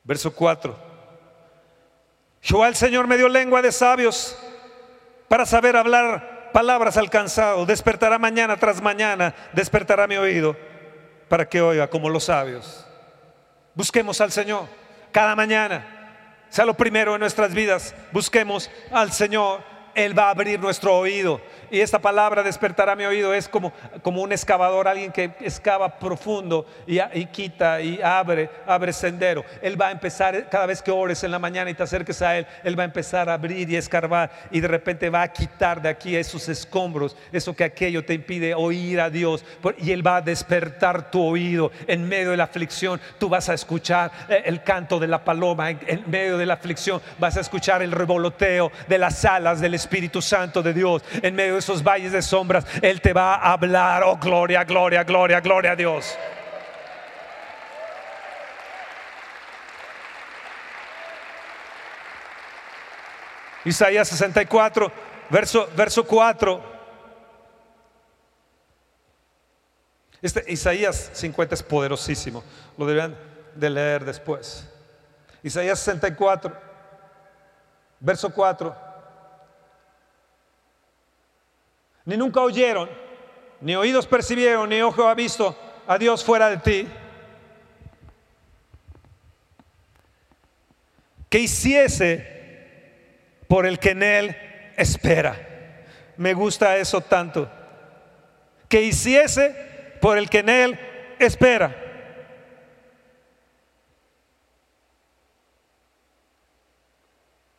[0.04, 0.78] Verso 4.
[2.42, 4.38] Jehová el Señor me dio lengua de sabios
[5.30, 7.66] para saber hablar palabras alcanzado.
[7.66, 10.56] Despertará mañana tras mañana, despertará mi oído
[11.30, 12.86] para que oiga como los sabios.
[13.76, 14.68] Busquemos al Señor
[15.12, 15.88] cada mañana.
[16.50, 17.96] Sea lo primero en nuestras vidas.
[18.12, 19.73] Busquemos al Señor.
[19.96, 21.42] Él va a abrir nuestro oído.
[21.72, 23.74] Y esta palabra despertará mi oído es como,
[24.04, 29.44] como un excavador, alguien que excava profundo y, quita y abre, abre sendero.
[29.62, 32.38] Él va a empezar, cada vez que ores en la mañana y te acerques a
[32.38, 35.82] Él, Él va a empezar a abrir y escarbar y de repente va a quitar
[35.82, 39.44] de aquí esos escombros, eso que aquello te impide oír a Dios.
[39.80, 43.02] Y Él va a despertar tu oído en medio de la aflicción.
[43.18, 46.54] Tú vas a escuchar eh, el canto de la paloma, en, en medio de la
[46.54, 51.36] aflicción vas a escuchar el revoloteo de las alas del Espíritu Santo de Dios en
[51.36, 54.04] medio de esos valles de sombras, Él te va a hablar.
[54.04, 56.18] Oh, gloria, gloria, gloria, gloria a Dios.
[63.66, 64.92] Isaías 64,
[65.30, 66.74] verso, verso 4.
[70.22, 72.44] Este Isaías 50 es poderosísimo.
[72.78, 73.18] Lo deberían
[73.56, 74.66] de leer después.
[75.44, 76.56] Isaías 64,
[78.00, 78.93] verso 4.
[82.06, 82.90] Ni nunca oyeron,
[83.62, 86.88] ni oídos percibieron, ni ojo ha visto a Dios fuera de ti.
[91.30, 92.34] Que hiciese
[93.48, 94.38] por el que en él
[94.78, 95.36] espera.
[96.18, 97.50] Me gusta eso tanto.
[98.68, 100.80] Que hiciese por el que en él
[101.20, 101.76] espera.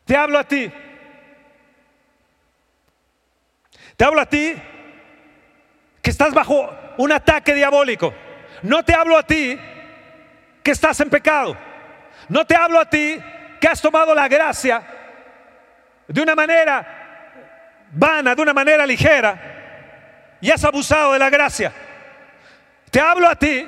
[0.05, 0.71] Te hablo a ti.
[3.95, 4.55] Te hablo a ti
[6.01, 8.13] que estás bajo un ataque diabólico.
[8.61, 9.59] No te hablo a ti
[10.63, 11.55] que estás en pecado.
[12.29, 13.19] No te hablo a ti
[13.59, 14.83] que has tomado la gracia
[16.07, 21.71] de una manera vana, de una manera ligera y has abusado de la gracia.
[22.91, 23.65] Te hablo a ti,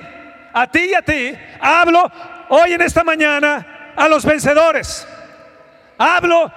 [0.53, 1.37] a ti y a ti.
[1.59, 2.11] Hablo
[2.49, 5.07] hoy en esta mañana a los vencedores.
[5.97, 6.51] Hablo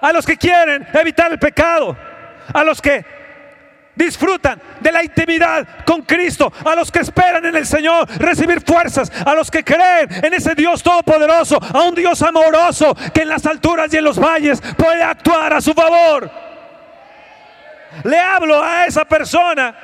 [0.00, 1.96] a los que quieren evitar el pecado,
[2.52, 3.15] a los que
[3.96, 9.10] disfrutan de la intimidad con Cristo, a los que esperan en el Señor recibir fuerzas,
[9.24, 13.44] a los que creen en ese Dios todopoderoso, a un Dios amoroso que en las
[13.46, 16.30] alturas y en los valles puede actuar a su favor.
[18.04, 19.74] Le hablo a esa persona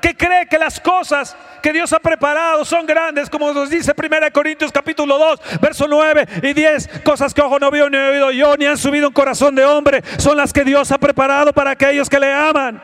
[0.00, 4.32] que cree que las cosas que Dios ha preparado son grandes, como nos dice 1
[4.32, 8.56] Corintios capítulo 2, verso 9 y 10, cosas que ojo no vio ni oído yo,
[8.56, 12.10] ni han subido un corazón de hombre, son las que Dios ha preparado para aquellos
[12.10, 12.82] que le aman.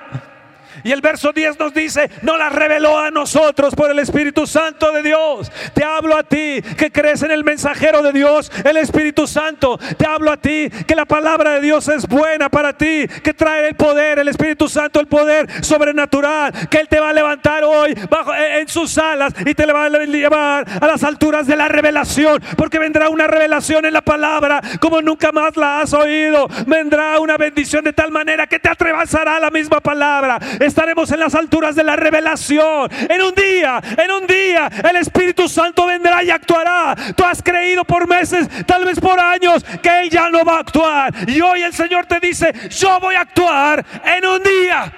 [0.89, 4.91] Y el verso 10 nos dice, no las reveló a nosotros por el Espíritu Santo
[4.91, 5.53] de Dios.
[5.75, 9.79] Te hablo a ti que crees en el mensajero de Dios, el Espíritu Santo.
[9.99, 13.69] Te hablo a ti que la palabra de Dios es buena para ti, que trae
[13.69, 17.93] el poder, el Espíritu Santo, el poder sobrenatural, que Él te va a levantar hoy
[18.09, 22.43] bajo, en sus alas y te va a llevar a las alturas de la revelación,
[22.57, 26.49] porque vendrá una revelación en la palabra como nunca más la has oído.
[26.67, 30.39] Vendrá una bendición de tal manera que te atravesará la misma palabra
[30.79, 32.89] estaremos en las alturas de la revelación.
[33.09, 36.95] En un día, en un día, el Espíritu Santo vendrá y actuará.
[37.17, 40.61] Tú has creído por meses, tal vez por años, que Él ya no va a
[40.61, 41.13] actuar.
[41.29, 44.93] Y hoy el Señor te dice, yo voy a actuar en un día.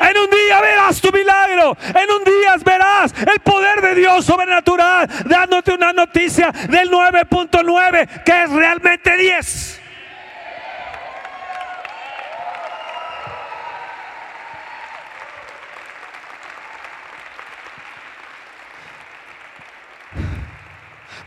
[0.00, 1.76] En un día verás tu milagro.
[1.80, 8.42] En un día verás el poder de Dios sobrenatural dándote una noticia del 9.9 que
[8.42, 9.82] es realmente 10.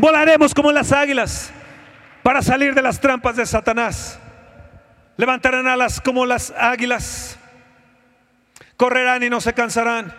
[0.02, 1.52] Volaremos como las águilas
[2.24, 4.18] para salir de las trampas de Satanás.
[5.16, 7.38] Levantarán alas como las águilas.
[8.78, 10.12] Correrán y no se cansarán.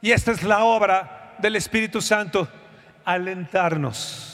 [0.00, 2.48] Y esta es la obra del Espíritu Santo,
[3.04, 4.31] alentarnos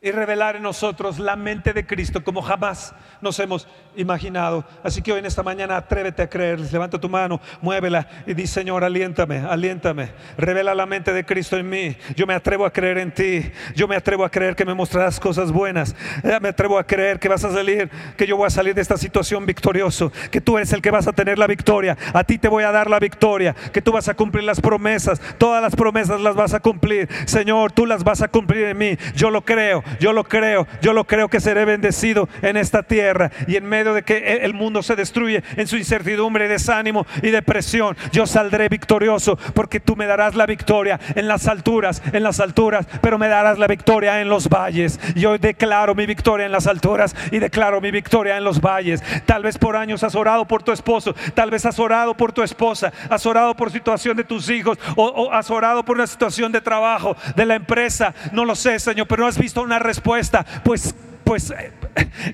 [0.00, 4.64] y revelar en nosotros la mente de Cristo como jamás nos hemos imaginado.
[4.84, 8.46] Así que hoy en esta mañana atrévete a creer, levanta tu mano, muévela y di
[8.46, 11.96] Señor, aliéntame, aliéntame, revela la mente de Cristo en mí.
[12.14, 15.18] Yo me atrevo a creer en ti, yo me atrevo a creer que me mostrarás
[15.18, 18.50] cosas buenas, eh, me atrevo a creer que vas a salir, que yo voy a
[18.50, 21.98] salir de esta situación victorioso, que tú eres el que vas a tener la victoria,
[22.14, 25.20] a ti te voy a dar la victoria, que tú vas a cumplir las promesas,
[25.38, 27.08] todas las promesas las vas a cumplir.
[27.26, 30.92] Señor, tú las vas a cumplir en mí, yo lo creo yo lo creo, yo
[30.92, 34.82] lo creo que seré bendecido en esta tierra y en medio de que el mundo
[34.82, 40.34] se destruye en su incertidumbre, desánimo y depresión, yo saldré victorioso porque tú me darás
[40.34, 44.48] la victoria en las alturas, en las alturas, pero me darás la victoria en los
[44.48, 44.98] valles.
[45.14, 49.02] Yo declaro mi victoria en las alturas y declaro mi victoria en los valles.
[49.26, 52.42] Tal vez por años has orado por tu esposo, tal vez has orado por tu
[52.42, 56.52] esposa, has orado por situación de tus hijos o, o has orado por una situación
[56.52, 60.44] de trabajo, de la empresa, no lo sé, Señor, pero no has visto una respuesta,
[60.64, 61.72] pues, pues eh,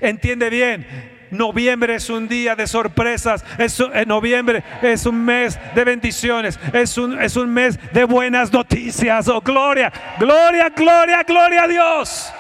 [0.01, 0.87] entiende bien.
[1.31, 3.45] Noviembre es un día de sorpresas.
[3.59, 6.59] Es, en eh, noviembre es un mes de bendiciones.
[6.73, 9.29] Es un, es un mes de buenas noticias.
[9.29, 12.33] Oh, gloria, gloria, gloria, gloria a Dios.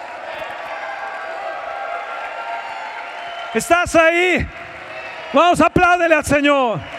[3.55, 4.47] ¿Estás ahí?
[5.33, 6.94] Vamos, apláudele al Señor.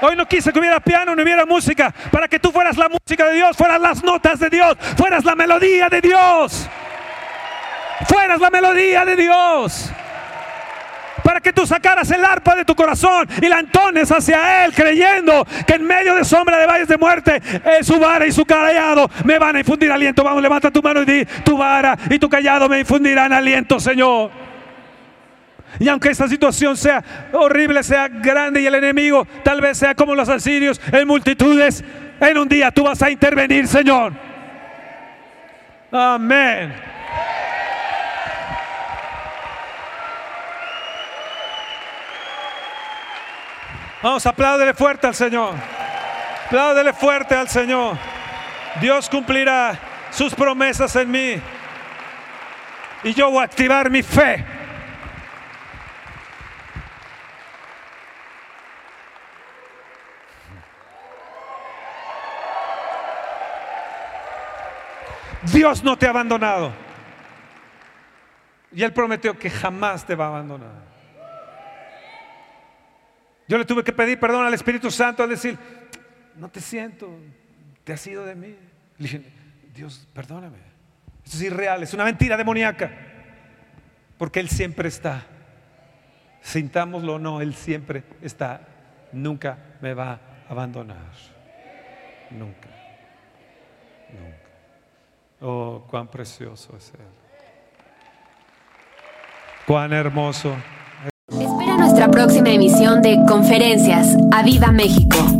[0.00, 3.26] Hoy no quise que hubiera piano, no hubiera música, para que tú fueras la música
[3.26, 6.68] de Dios, fueras las notas de Dios, fueras la melodía de Dios.
[8.08, 9.90] Fueras la melodía de Dios.
[11.22, 15.46] Para que tú sacaras el arpa de tu corazón y la entones hacia Él, creyendo
[15.66, 19.10] que en medio de sombra de valles de muerte, eh, su vara y su callado
[19.24, 20.22] me van a infundir aliento.
[20.22, 24.43] Vamos, levanta tu mano y di, tu vara y tu callado me infundirán aliento, Señor.
[25.78, 27.02] Y aunque esta situación sea
[27.32, 31.84] horrible, sea grande y el enemigo tal vez sea como los asirios en multitudes,
[32.20, 34.12] en un día tú vas a intervenir, Señor.
[35.90, 36.74] Amén.
[44.02, 45.54] Vamos, apláudele fuerte al Señor.
[46.46, 47.96] Apláudele fuerte al Señor.
[48.80, 49.78] Dios cumplirá
[50.10, 51.40] sus promesas en mí.
[53.02, 54.44] Y yo voy a activar mi fe.
[65.52, 66.72] Dios no te ha abandonado.
[68.72, 70.84] Y Él prometió que jamás te va a abandonar.
[73.46, 75.58] Yo le tuve que pedir perdón al Espíritu Santo al decir,
[76.36, 77.10] no te siento,
[77.84, 78.56] te has ido de mí.
[78.98, 79.22] Le dije,
[79.74, 80.56] Dios, perdóname.
[81.24, 82.90] Esto es irreal, es una mentira demoníaca.
[84.18, 85.26] Porque Él siempre está.
[86.40, 88.60] Sintámoslo o no, Él siempre está.
[89.12, 90.20] Nunca me va a
[90.50, 91.12] abandonar.
[92.30, 92.63] Nunca.
[95.46, 97.06] Oh, cuán precioso es Él.
[99.66, 100.54] Cuán hermoso
[101.28, 104.16] Espera nuestra próxima emisión de Conferencias.
[104.32, 105.33] ¡A Viva México!